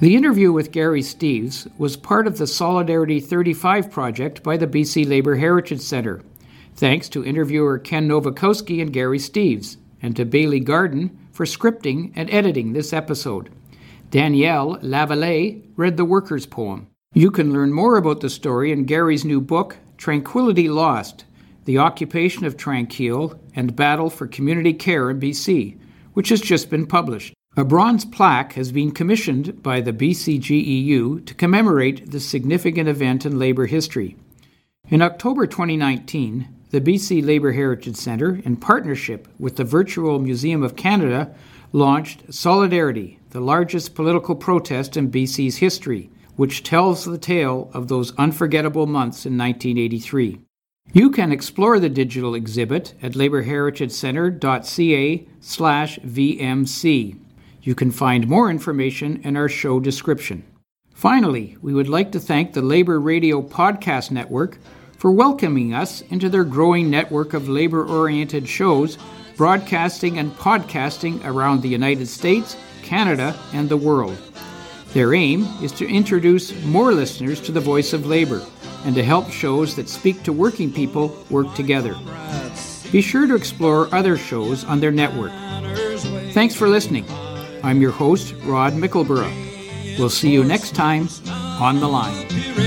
The 0.00 0.16
interview 0.16 0.50
with 0.50 0.72
Gary 0.72 1.02
Steeves 1.02 1.70
was 1.78 1.96
part 1.96 2.26
of 2.26 2.38
the 2.38 2.46
Solidarity 2.48 3.20
35 3.20 3.88
project 3.88 4.42
by 4.42 4.56
the 4.56 4.66
BC 4.66 5.08
Labour 5.08 5.36
Heritage 5.36 5.80
Centre, 5.80 6.24
thanks 6.74 7.08
to 7.10 7.24
interviewer 7.24 7.78
Ken 7.78 8.08
Novakowski 8.08 8.80
and 8.80 8.92
Gary 8.92 9.18
Steeves, 9.18 9.76
and 10.02 10.16
to 10.16 10.24
Bailey 10.24 10.60
Garden 10.60 11.16
for 11.32 11.46
scripting 11.46 12.12
and 12.14 12.30
editing 12.30 12.72
this 12.72 12.92
episode. 12.92 13.50
Danielle 14.10 14.78
Lavallee 14.78 15.62
read 15.76 15.96
the 15.96 16.04
workers' 16.04 16.46
poem. 16.46 16.86
You 17.14 17.30
can 17.30 17.52
learn 17.52 17.72
more 17.72 17.96
about 17.96 18.20
the 18.20 18.30
story 18.30 18.72
in 18.72 18.84
Gary's 18.84 19.24
new 19.24 19.40
book, 19.40 19.78
Tranquility 19.96 20.68
Lost 20.68 21.24
The 21.64 21.78
Occupation 21.78 22.44
of 22.44 22.56
Tranquille 22.56 23.38
and 23.54 23.76
Battle 23.76 24.10
for 24.10 24.26
Community 24.26 24.72
Care 24.72 25.10
in 25.10 25.20
BC, 25.20 25.78
which 26.14 26.28
has 26.30 26.40
just 26.40 26.68
been 26.70 26.86
published. 26.86 27.34
A 27.56 27.64
bronze 27.64 28.06
plaque 28.06 28.54
has 28.54 28.72
been 28.72 28.92
commissioned 28.92 29.62
by 29.62 29.82
the 29.82 29.92
BCGEU 29.92 31.24
to 31.26 31.34
commemorate 31.34 32.10
this 32.10 32.26
significant 32.26 32.88
event 32.88 33.26
in 33.26 33.38
labour 33.38 33.66
history. 33.66 34.16
In 34.88 35.02
October 35.02 35.46
2019, 35.46 36.48
the 36.72 36.80
BC 36.80 37.24
Labour 37.24 37.52
Heritage 37.52 37.94
Centre, 37.96 38.40
in 38.44 38.56
partnership 38.56 39.28
with 39.38 39.56
the 39.56 39.64
Virtual 39.64 40.18
Museum 40.18 40.62
of 40.62 40.74
Canada, 40.74 41.34
launched 41.70 42.32
Solidarity, 42.32 43.18
the 43.30 43.40
largest 43.40 43.94
political 43.94 44.34
protest 44.34 44.96
in 44.96 45.10
BC's 45.10 45.58
history, 45.58 46.10
which 46.36 46.62
tells 46.62 47.04
the 47.04 47.18
tale 47.18 47.70
of 47.74 47.88
those 47.88 48.16
unforgettable 48.16 48.86
months 48.86 49.26
in 49.26 49.36
1983. 49.36 50.38
You 50.94 51.10
can 51.10 51.30
explore 51.30 51.78
the 51.78 51.90
digital 51.90 52.34
exhibit 52.34 52.94
at 53.02 53.12
labourheritagecentre.ca 53.12 55.28
slash 55.40 55.98
VMC. 55.98 57.18
You 57.62 57.74
can 57.74 57.90
find 57.90 58.26
more 58.26 58.50
information 58.50 59.20
in 59.22 59.36
our 59.36 59.50
show 59.50 59.78
description. 59.78 60.44
Finally, 60.94 61.58
we 61.60 61.74
would 61.74 61.88
like 61.88 62.12
to 62.12 62.20
thank 62.20 62.54
the 62.54 62.62
Labor 62.62 62.98
Radio 62.98 63.42
Podcast 63.42 64.10
Network 64.10 64.58
for 65.02 65.10
welcoming 65.10 65.74
us 65.74 66.00
into 66.12 66.28
their 66.28 66.44
growing 66.44 66.88
network 66.88 67.34
of 67.34 67.48
labor 67.48 67.84
oriented 67.84 68.48
shows 68.48 68.96
broadcasting 69.36 70.16
and 70.16 70.30
podcasting 70.36 71.20
around 71.24 71.60
the 71.60 71.68
United 71.68 72.06
States, 72.06 72.56
Canada, 72.84 73.36
and 73.52 73.68
the 73.68 73.76
world. 73.76 74.16
Their 74.92 75.12
aim 75.12 75.42
is 75.60 75.72
to 75.72 75.88
introduce 75.88 76.54
more 76.62 76.92
listeners 76.92 77.40
to 77.40 77.50
the 77.50 77.58
voice 77.58 77.92
of 77.92 78.06
labor 78.06 78.46
and 78.84 78.94
to 78.94 79.02
help 79.02 79.28
shows 79.28 79.74
that 79.74 79.88
speak 79.88 80.22
to 80.22 80.32
working 80.32 80.72
people 80.72 81.18
work 81.30 81.52
together. 81.56 81.96
Be 82.92 83.02
sure 83.02 83.26
to 83.26 83.34
explore 83.34 83.92
other 83.92 84.16
shows 84.16 84.62
on 84.66 84.78
their 84.78 84.92
network. 84.92 85.32
Thanks 86.32 86.54
for 86.54 86.68
listening. 86.68 87.06
I'm 87.64 87.80
your 87.80 87.90
host, 87.90 88.36
Rod 88.44 88.74
Mickleburgh. 88.74 89.98
We'll 89.98 90.10
see 90.10 90.30
you 90.30 90.44
next 90.44 90.76
time 90.76 91.08
on 91.26 91.80
the 91.80 91.88
line. 91.88 92.61